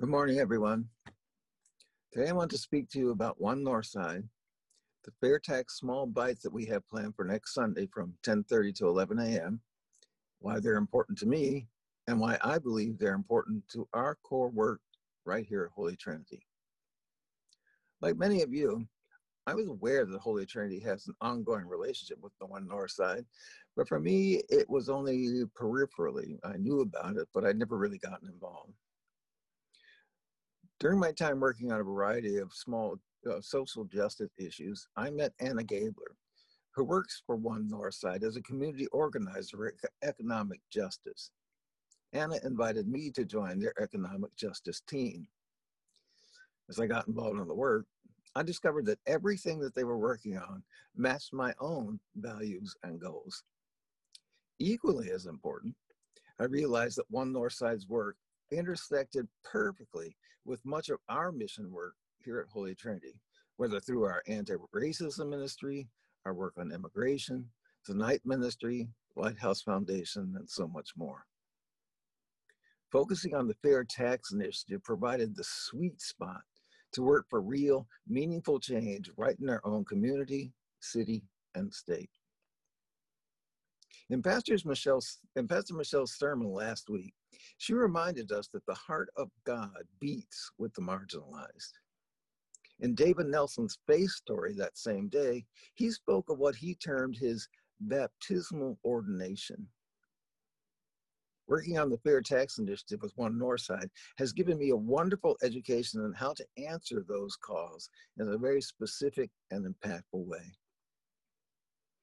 Good 0.00 0.08
morning, 0.08 0.38
everyone. 0.38 0.88
Today 2.10 2.30
I 2.30 2.32
want 2.32 2.50
to 2.52 2.56
speak 2.56 2.88
to 2.88 2.98
you 2.98 3.10
about 3.10 3.38
One 3.38 3.62
Northside, 3.62 4.26
the 5.04 5.12
Fairtax 5.22 5.72
small 5.72 6.06
bites 6.06 6.42
that 6.42 6.54
we 6.54 6.64
have 6.64 6.88
planned 6.88 7.14
for 7.14 7.26
next 7.26 7.52
Sunday 7.52 7.84
from 7.84 8.14
10:30 8.22 8.74
to 8.76 8.88
11 8.88 9.18
a.m., 9.18 9.60
why 10.38 10.58
they're 10.58 10.76
important 10.76 11.18
to 11.18 11.26
me, 11.26 11.68
and 12.06 12.18
why 12.18 12.38
I 12.40 12.56
believe 12.56 12.96
they're 12.96 13.12
important 13.12 13.68
to 13.74 13.86
our 13.92 14.16
core 14.22 14.48
work 14.48 14.80
right 15.26 15.44
here 15.44 15.64
at 15.64 15.72
Holy 15.72 15.96
Trinity. 15.96 16.46
Like 18.00 18.16
many 18.16 18.40
of 18.40 18.54
you, 18.54 18.88
I 19.46 19.52
was 19.52 19.68
aware 19.68 20.06
that 20.06 20.18
Holy 20.18 20.46
Trinity 20.46 20.80
has 20.80 21.08
an 21.08 21.14
ongoing 21.20 21.66
relationship 21.66 22.20
with 22.22 22.32
the 22.40 22.46
One 22.46 22.66
Northside, 22.66 23.26
but 23.76 23.86
for 23.86 24.00
me, 24.00 24.40
it 24.48 24.66
was 24.70 24.88
only 24.88 25.44
peripherally. 25.54 26.38
I 26.42 26.56
knew 26.56 26.80
about 26.80 27.18
it, 27.18 27.28
but 27.34 27.44
I'd 27.44 27.58
never 27.58 27.76
really 27.76 27.98
gotten 27.98 28.30
involved. 28.30 28.72
During 30.80 30.98
my 30.98 31.12
time 31.12 31.40
working 31.40 31.70
on 31.70 31.80
a 31.80 31.84
variety 31.84 32.38
of 32.38 32.54
small 32.54 32.98
uh, 33.30 33.42
social 33.42 33.84
justice 33.84 34.30
issues, 34.38 34.88
I 34.96 35.10
met 35.10 35.34
Anna 35.38 35.62
Gabler, 35.62 36.16
who 36.74 36.84
works 36.84 37.22
for 37.26 37.36
One 37.36 37.68
Northside 37.70 38.24
as 38.24 38.36
a 38.36 38.42
community 38.42 38.86
organizer 38.86 39.58
for 39.58 39.90
economic 40.02 40.60
justice. 40.70 41.32
Anna 42.14 42.36
invited 42.44 42.88
me 42.88 43.10
to 43.10 43.26
join 43.26 43.58
their 43.58 43.74
economic 43.78 44.34
justice 44.36 44.80
team. 44.88 45.28
As 46.70 46.80
I 46.80 46.86
got 46.86 47.08
involved 47.08 47.38
in 47.38 47.46
the 47.46 47.54
work, 47.54 47.84
I 48.34 48.42
discovered 48.42 48.86
that 48.86 49.00
everything 49.06 49.60
that 49.60 49.74
they 49.74 49.84
were 49.84 49.98
working 49.98 50.38
on 50.38 50.62
matched 50.96 51.34
my 51.34 51.52
own 51.60 52.00
values 52.16 52.74
and 52.84 52.98
goals. 52.98 53.42
Equally 54.58 55.10
as 55.10 55.26
important, 55.26 55.74
I 56.38 56.44
realized 56.44 56.96
that 56.96 57.10
One 57.10 57.34
Northside's 57.34 57.86
work 57.86 58.16
intersected 58.50 59.28
perfectly 59.44 60.16
with 60.44 60.64
much 60.64 60.88
of 60.88 60.98
our 61.08 61.32
mission 61.32 61.70
work 61.70 61.94
here 62.24 62.40
at 62.40 62.52
Holy 62.52 62.74
Trinity, 62.74 63.20
whether 63.56 63.80
through 63.80 64.04
our 64.04 64.22
anti-racism 64.26 65.28
ministry, 65.28 65.88
our 66.24 66.34
work 66.34 66.54
on 66.58 66.72
immigration, 66.72 67.48
the 67.86 67.94
Night 67.94 68.20
Ministry, 68.24 68.88
Lighthouse 69.16 69.62
Foundation, 69.62 70.34
and 70.36 70.48
so 70.48 70.68
much 70.68 70.90
more. 70.96 71.26
Focusing 72.90 73.34
on 73.34 73.46
the 73.46 73.56
Fair 73.62 73.84
Tax 73.84 74.32
Initiative 74.32 74.82
provided 74.82 75.34
the 75.34 75.44
sweet 75.44 76.00
spot 76.00 76.42
to 76.92 77.02
work 77.02 77.26
for 77.30 77.40
real, 77.40 77.86
meaningful 78.08 78.58
change 78.58 79.10
right 79.16 79.36
in 79.40 79.48
our 79.48 79.60
own 79.64 79.84
community, 79.84 80.52
city, 80.80 81.22
and 81.54 81.72
state. 81.72 82.10
In, 84.10 84.22
Pastor's 84.22 84.64
Michelle's, 84.64 85.18
in 85.36 85.46
Pastor 85.46 85.74
Michelle's 85.74 86.18
sermon 86.18 86.52
last 86.52 86.90
week, 86.90 87.14
she 87.58 87.74
reminded 87.74 88.32
us 88.32 88.48
that 88.48 88.66
the 88.66 88.74
heart 88.74 89.08
of 89.16 89.30
God 89.44 89.84
beats 90.00 90.50
with 90.58 90.74
the 90.74 90.82
marginalized. 90.82 91.72
In 92.80 92.96
David 92.96 93.26
Nelson's 93.26 93.78
faith 93.86 94.10
story 94.10 94.52
that 94.54 94.76
same 94.76 95.08
day, 95.08 95.44
he 95.74 95.92
spoke 95.92 96.28
of 96.28 96.38
what 96.38 96.56
he 96.56 96.74
termed 96.74 97.16
his 97.16 97.48
baptismal 97.82 98.78
ordination. 98.84 99.68
Working 101.46 101.78
on 101.78 101.88
the 101.88 101.98
Fair 101.98 102.20
Tax 102.20 102.58
Initiative 102.58 103.02
with 103.02 103.16
One 103.16 103.34
Northside 103.34 103.90
has 104.18 104.32
given 104.32 104.58
me 104.58 104.70
a 104.70 104.76
wonderful 104.76 105.36
education 105.42 106.00
on 106.00 106.12
how 106.14 106.32
to 106.32 106.46
answer 106.56 107.04
those 107.06 107.36
calls 107.36 107.90
in 108.18 108.28
a 108.28 108.38
very 108.38 108.60
specific 108.60 109.30
and 109.52 109.66
impactful 109.66 110.26
way. 110.26 110.52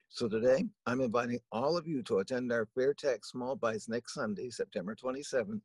So 0.09 0.27
today, 0.27 0.65
I'm 0.85 1.01
inviting 1.01 1.39
all 1.51 1.77
of 1.77 1.87
you 1.87 2.01
to 2.03 2.19
attend 2.19 2.51
our 2.51 2.65
Fair 2.73 2.93
Tax 2.93 3.31
Small 3.31 3.55
Bites 3.55 3.89
next 3.89 4.13
Sunday, 4.13 4.49
September 4.49 4.95
27th, 4.95 5.61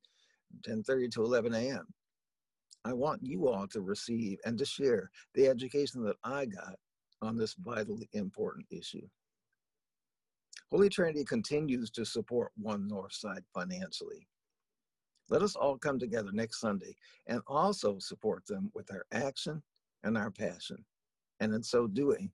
10.30 0.68 1.10
to 1.12 1.22
11 1.22 1.54
a.m. 1.54 1.86
I 2.84 2.92
want 2.92 3.22
you 3.22 3.48
all 3.48 3.66
to 3.68 3.80
receive 3.80 4.38
and 4.44 4.58
to 4.58 4.64
share 4.64 5.10
the 5.34 5.46
education 5.46 6.02
that 6.04 6.16
I 6.24 6.46
got 6.46 6.74
on 7.22 7.36
this 7.36 7.54
vitally 7.54 8.08
important 8.12 8.66
issue. 8.70 9.06
Holy 10.70 10.88
Trinity 10.88 11.24
continues 11.24 11.90
to 11.90 12.04
support 12.04 12.50
One 12.56 12.88
Northside 12.90 13.44
financially. 13.54 14.26
Let 15.30 15.42
us 15.42 15.54
all 15.54 15.78
come 15.78 15.98
together 15.98 16.30
next 16.32 16.60
Sunday 16.60 16.96
and 17.26 17.40
also 17.46 17.98
support 18.00 18.44
them 18.46 18.70
with 18.74 18.90
our 18.90 19.04
action 19.12 19.62
and 20.02 20.18
our 20.18 20.30
passion. 20.30 20.84
And 21.40 21.54
in 21.54 21.62
so 21.62 21.86
doing, 21.86 22.30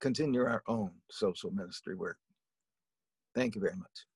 continue 0.00 0.42
our 0.42 0.62
own 0.66 0.90
social 1.10 1.50
ministry 1.50 1.94
work. 1.94 2.18
Thank 3.34 3.54
you 3.54 3.60
very 3.60 3.76
much. 3.76 4.06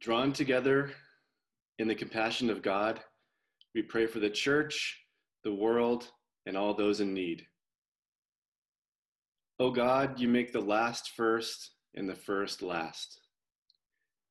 Drawn 0.00 0.32
together 0.32 0.92
in 1.78 1.86
the 1.86 1.94
compassion 1.94 2.48
of 2.48 2.62
God, 2.62 3.00
we 3.74 3.82
pray 3.82 4.06
for 4.06 4.18
the 4.18 4.30
church, 4.30 4.98
the 5.44 5.54
world, 5.54 6.10
and 6.46 6.56
all 6.56 6.72
those 6.72 7.00
in 7.00 7.12
need. 7.12 7.44
O 9.58 9.66
oh 9.66 9.70
God, 9.70 10.18
you 10.18 10.26
make 10.26 10.52
the 10.52 10.60
last 10.60 11.10
first 11.10 11.72
and 11.94 12.08
the 12.08 12.14
first 12.14 12.62
last. 12.62 13.19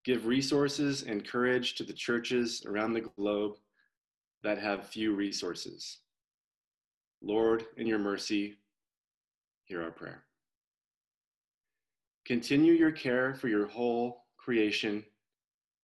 Give 0.10 0.26
resources 0.26 1.04
and 1.04 1.24
courage 1.24 1.76
to 1.76 1.84
the 1.84 1.94
churches 1.94 2.66
around 2.66 2.94
the 2.94 3.02
globe 3.16 3.58
that 4.42 4.58
have 4.58 4.88
few 4.88 5.14
resources. 5.14 6.00
Lord, 7.22 7.68
in 7.78 7.86
your 7.86 8.00
mercy, 8.00 8.56
hear 9.66 9.84
our 9.84 9.92
prayer. 9.92 10.24
Continue 12.26 12.74
your 12.74 12.92
care 12.92 13.36
for 13.36 13.50
your 13.50 13.68
whole 13.68 14.26
creation 14.36 15.06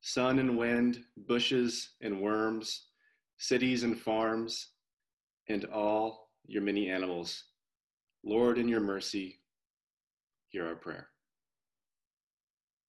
sun 0.02 0.40
and 0.40 0.58
wind, 0.58 1.04
bushes 1.28 1.92
and 2.02 2.20
worms, 2.20 2.88
cities 3.38 3.84
and 3.84 3.96
farms, 3.96 4.70
and 5.50 5.66
all 5.66 6.32
your 6.48 6.64
many 6.64 6.90
animals. 6.90 7.44
Lord, 8.24 8.58
in 8.58 8.68
your 8.68 8.82
mercy, 8.82 9.40
hear 10.50 10.66
our 10.66 10.76
prayer. 10.76 11.10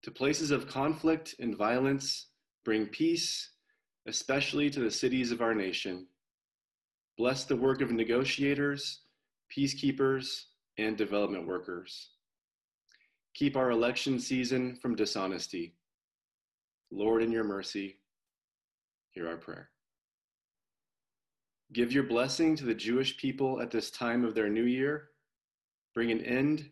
To 0.06 0.12
places 0.12 0.52
of 0.52 0.68
conflict 0.68 1.34
and 1.40 1.56
violence, 1.56 2.28
bring 2.64 2.86
peace, 2.86 3.50
especially 4.06 4.70
to 4.70 4.78
the 4.78 4.90
cities 4.90 5.32
of 5.32 5.42
our 5.42 5.52
nation. 5.52 6.06
Bless 7.18 7.42
the 7.42 7.56
work 7.56 7.80
of 7.80 7.90
negotiators, 7.90 9.00
peacekeepers, 9.50 10.44
and 10.78 10.96
development 10.96 11.48
workers. 11.48 12.10
Keep 13.34 13.56
our 13.56 13.72
election 13.72 14.20
season 14.20 14.76
from 14.76 14.94
dishonesty 14.94 15.74
Lord, 16.92 17.20
in 17.20 17.32
your 17.32 17.42
mercy, 17.42 17.98
hear 19.10 19.26
our 19.26 19.38
prayer. 19.38 19.70
Give 21.72 21.90
your 21.90 22.04
blessing 22.04 22.54
to 22.54 22.64
the 22.64 22.74
Jewish 22.74 23.16
people 23.16 23.60
at 23.60 23.72
this 23.72 23.90
time 23.90 24.24
of 24.24 24.36
their 24.36 24.48
new 24.48 24.66
year. 24.66 25.08
Bring 25.94 26.12
an 26.12 26.20
end 26.20 26.70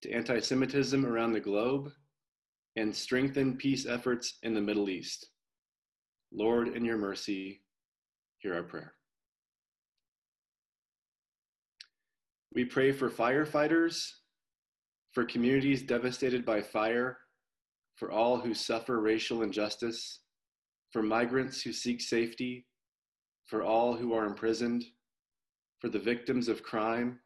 to 0.00 0.10
anti 0.10 0.40
Semitism 0.40 1.04
around 1.04 1.32
the 1.32 1.40
globe 1.40 1.92
and 2.76 2.94
strengthen 2.94 3.56
peace 3.56 3.86
efforts 3.86 4.38
in 4.42 4.54
the 4.54 4.60
Middle 4.60 4.88
East. 4.88 5.30
Lord, 6.32 6.68
in 6.68 6.84
your 6.84 6.98
mercy, 6.98 7.62
hear 8.38 8.54
our 8.54 8.62
prayer. 8.62 8.94
We 12.54 12.64
pray 12.64 12.92
for 12.92 13.10
firefighters, 13.10 14.10
for 15.12 15.24
communities 15.24 15.82
devastated 15.82 16.44
by 16.44 16.62
fire, 16.62 17.18
for 17.96 18.10
all 18.10 18.38
who 18.38 18.54
suffer 18.54 19.00
racial 19.00 19.42
injustice, 19.42 20.20
for 20.92 21.02
migrants 21.02 21.62
who 21.62 21.72
seek 21.72 22.00
safety, 22.00 22.66
for 23.46 23.62
all 23.62 23.94
who 23.94 24.14
are 24.14 24.26
imprisoned, 24.26 24.84
for 25.80 25.88
the 25.88 25.98
victims 25.98 26.48
of 26.48 26.62
crime, 26.62 27.18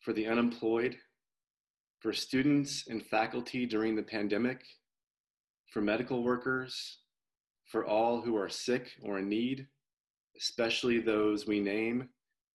for 0.00 0.12
the 0.12 0.26
unemployed, 0.26 0.96
for 2.02 2.12
students 2.12 2.88
and 2.88 3.06
faculty 3.06 3.64
during 3.64 3.94
the 3.94 4.02
pandemic, 4.02 4.64
for 5.70 5.80
medical 5.80 6.24
workers, 6.24 6.98
for 7.64 7.86
all 7.86 8.20
who 8.20 8.36
are 8.36 8.48
sick 8.48 8.90
or 9.02 9.20
in 9.20 9.28
need, 9.28 9.68
especially 10.36 10.98
those 10.98 11.46
we 11.46 11.60
name 11.60 12.08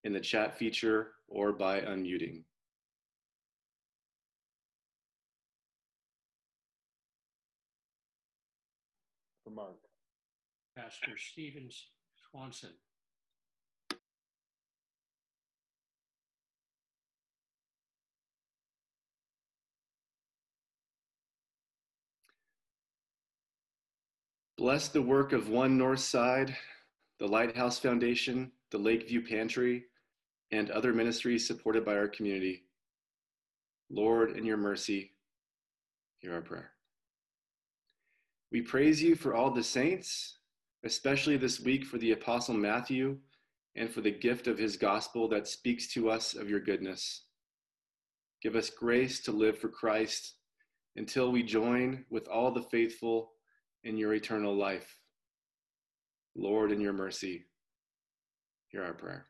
in 0.03 0.11
the 0.11 0.19
chat 0.19 0.57
feature 0.57 1.13
or 1.29 1.53
by 1.53 1.79
unmuting. 1.79 2.43
for 9.45 9.53
Mark. 9.53 9.77
Pastor 10.75 11.17
Stevens 11.17 11.87
Swanson. 12.29 12.71
Bless 24.57 24.87
the 24.87 25.03
work 25.03 25.33
of 25.33 25.49
One 25.49 25.77
North 25.77 25.99
Side, 25.99 26.57
the 27.19 27.27
Lighthouse 27.27 27.77
Foundation, 27.77 28.51
the 28.71 28.79
Lakeview 28.79 29.27
Pantry, 29.27 29.83
and 30.49 30.71
other 30.71 30.93
ministries 30.93 31.45
supported 31.45 31.85
by 31.85 31.95
our 31.95 32.07
community. 32.07 32.63
Lord, 33.91 34.35
in 34.35 34.43
your 34.43 34.57
mercy, 34.57 35.11
hear 36.17 36.33
our 36.33 36.41
prayer. 36.41 36.71
We 38.51 38.63
praise 38.63 38.99
you 38.99 39.15
for 39.15 39.35
all 39.35 39.51
the 39.51 39.63
saints, 39.63 40.39
especially 40.83 41.37
this 41.37 41.59
week 41.59 41.85
for 41.85 41.99
the 41.99 42.13
Apostle 42.13 42.55
Matthew 42.55 43.19
and 43.75 43.87
for 43.87 44.01
the 44.01 44.09
gift 44.09 44.47
of 44.47 44.57
his 44.57 44.75
gospel 44.75 45.27
that 45.27 45.47
speaks 45.47 45.85
to 45.89 46.09
us 46.09 46.33
of 46.33 46.49
your 46.49 46.61
goodness. 46.61 47.25
Give 48.41 48.55
us 48.55 48.71
grace 48.71 49.19
to 49.21 49.31
live 49.31 49.59
for 49.59 49.69
Christ 49.69 50.33
until 50.95 51.31
we 51.31 51.43
join 51.43 52.05
with 52.09 52.27
all 52.27 52.49
the 52.49 52.63
faithful 52.63 53.33
in 53.87 53.97
your 53.97 54.13
eternal 54.13 54.53
life. 54.53 54.99
Lord, 56.35 56.73
in 56.73 56.81
your 56.81 56.91
mercy, 56.91 57.45
hear 58.67 58.83
our 58.83 58.93
prayer. 58.93 59.27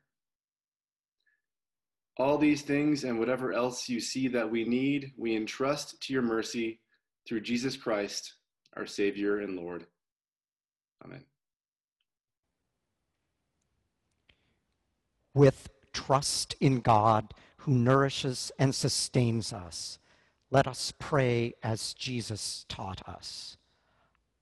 All 2.17 2.39
these 2.39 2.63
things 2.63 3.03
and 3.03 3.19
whatever 3.19 3.53
else 3.53 3.87
you 3.87 3.99
see 3.99 4.27
that 4.29 4.49
we 4.49 4.65
need, 4.65 5.11
we 5.15 5.35
entrust 5.35 6.01
to 6.01 6.13
your 6.13 6.23
mercy 6.23 6.79
through 7.27 7.41
Jesus 7.41 7.77
Christ, 7.77 8.33
our 8.75 8.87
Savior 8.87 9.41
and 9.41 9.55
Lord. 9.55 9.85
Amen. 11.05 11.23
With 15.35 15.69
trust 15.93 16.55
in 16.59 16.79
God 16.79 17.35
who 17.57 17.73
nourishes 17.73 18.51
and 18.57 18.73
sustains 18.73 19.53
us, 19.53 19.99
let 20.49 20.67
us 20.67 20.91
pray 20.97 21.53
as 21.61 21.93
Jesus 21.93 22.65
taught 22.67 23.07
us. 23.07 23.56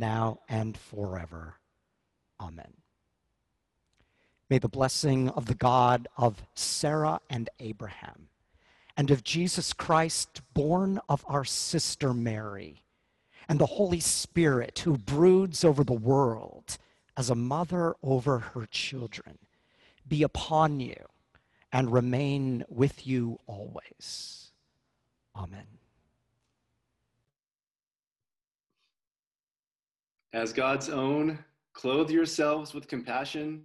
now 0.00 0.40
and 0.48 0.76
forever. 0.76 1.54
Amen. 2.40 2.72
May 4.48 4.58
the 4.58 4.68
blessing 4.68 5.28
of 5.28 5.46
the 5.46 5.54
God 5.54 6.08
of 6.16 6.42
Sarah 6.54 7.20
and 7.30 7.48
Abraham 7.60 8.28
and 8.96 9.12
of 9.12 9.22
Jesus 9.22 9.72
Christ, 9.72 10.40
born 10.52 11.00
of 11.08 11.24
our 11.28 11.44
sister 11.44 12.12
Mary, 12.12 12.82
and 13.48 13.60
the 13.60 13.66
Holy 13.66 14.00
Spirit 14.00 14.80
who 14.80 14.98
broods 14.98 15.64
over 15.64 15.84
the 15.84 15.92
world 15.92 16.78
as 17.16 17.30
a 17.30 17.34
mother 17.34 17.94
over 18.02 18.38
her 18.38 18.66
children, 18.66 19.38
be 20.08 20.22
upon 20.22 20.80
you 20.80 21.06
and 21.72 21.92
remain 21.92 22.64
with 22.68 23.06
you 23.06 23.38
always. 23.46 24.52
Amen. 25.36 25.79
As 30.32 30.52
God's 30.52 30.88
own, 30.88 31.38
clothe 31.72 32.10
yourselves 32.10 32.72
with 32.72 32.88
compassion 32.88 33.64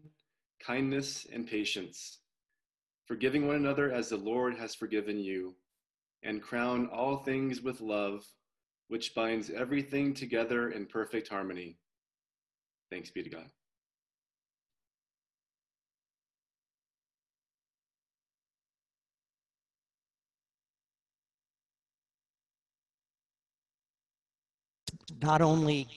kindness, 0.65 1.27
and 1.31 1.47
patience, 1.47 2.19
forgiving 3.05 3.45
one 3.47 3.55
another 3.55 3.91
as 3.91 4.09
the 4.09 4.17
Lord 4.17 4.57
has 4.57 4.73
forgiven 4.73 5.19
you, 5.19 5.55
and 6.23 6.41
crown 6.41 6.87
all 6.87 7.17
things 7.17 7.61
with 7.61 7.81
love, 7.81 8.25
which 8.87 9.13
binds 9.13 9.49
everything 9.49 10.13
together 10.13 10.71
in 10.71 10.85
perfect 10.85 11.27
harmony. 11.27 11.77
Thanks 12.89 13.11
be 13.11 13.21
to 13.23 13.29
God. 13.29 13.49
Not 25.21 25.41
only 25.41 25.87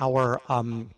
our 0.00 0.40
um, 0.48 0.90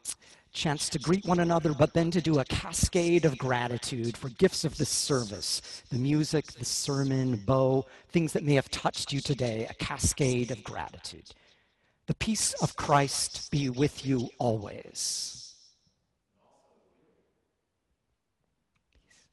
chance 0.52 0.88
to 0.88 0.98
greet 0.98 1.24
one 1.24 1.40
another, 1.40 1.72
but 1.72 1.94
then 1.94 2.10
to 2.10 2.20
do 2.20 2.40
a 2.40 2.44
cascade 2.44 3.24
of 3.24 3.38
gratitude 3.38 4.16
for 4.16 4.28
gifts 4.30 4.64
of 4.64 4.76
this 4.76 4.88
service 4.88 5.82
the 5.90 5.98
music, 5.98 6.46
the 6.52 6.64
sermon, 6.64 7.36
Bo, 7.46 7.86
things 8.10 8.32
that 8.32 8.42
may 8.42 8.54
have 8.54 8.70
touched 8.70 9.12
you 9.12 9.20
today, 9.20 9.66
a 9.70 9.74
cascade 9.74 10.50
of 10.50 10.62
gratitude. 10.64 11.30
The 12.06 12.14
peace 12.14 12.54
of 12.54 12.74
Christ 12.76 13.50
be 13.50 13.68
with 13.68 14.04
you 14.06 14.30
always. 14.38 15.54
Peace. 19.08 19.26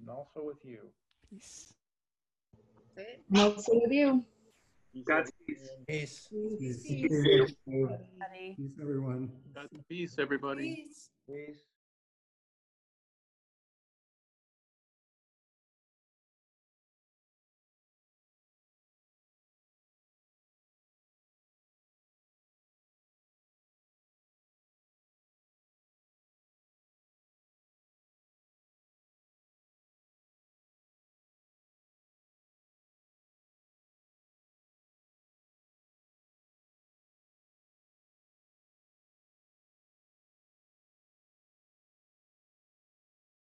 And 0.00 0.08
also 0.08 0.42
with 0.42 0.64
you. 0.64 0.78
Peace. 1.30 1.74
And 2.96 3.38
also 3.38 3.72
with 3.74 3.92
you. 3.92 4.24
God's 5.06 5.30
peace. 5.46 5.68
Peace. 5.86 6.28
Peace. 6.30 6.82
Peace, 6.82 6.82
Peace. 6.86 7.54
Peace, 8.56 8.78
everyone. 8.80 9.30
God's 9.54 9.68
peace, 9.88 10.16
everybody. 10.18 10.86
Peace. 10.86 11.10
Peace. 11.28 11.67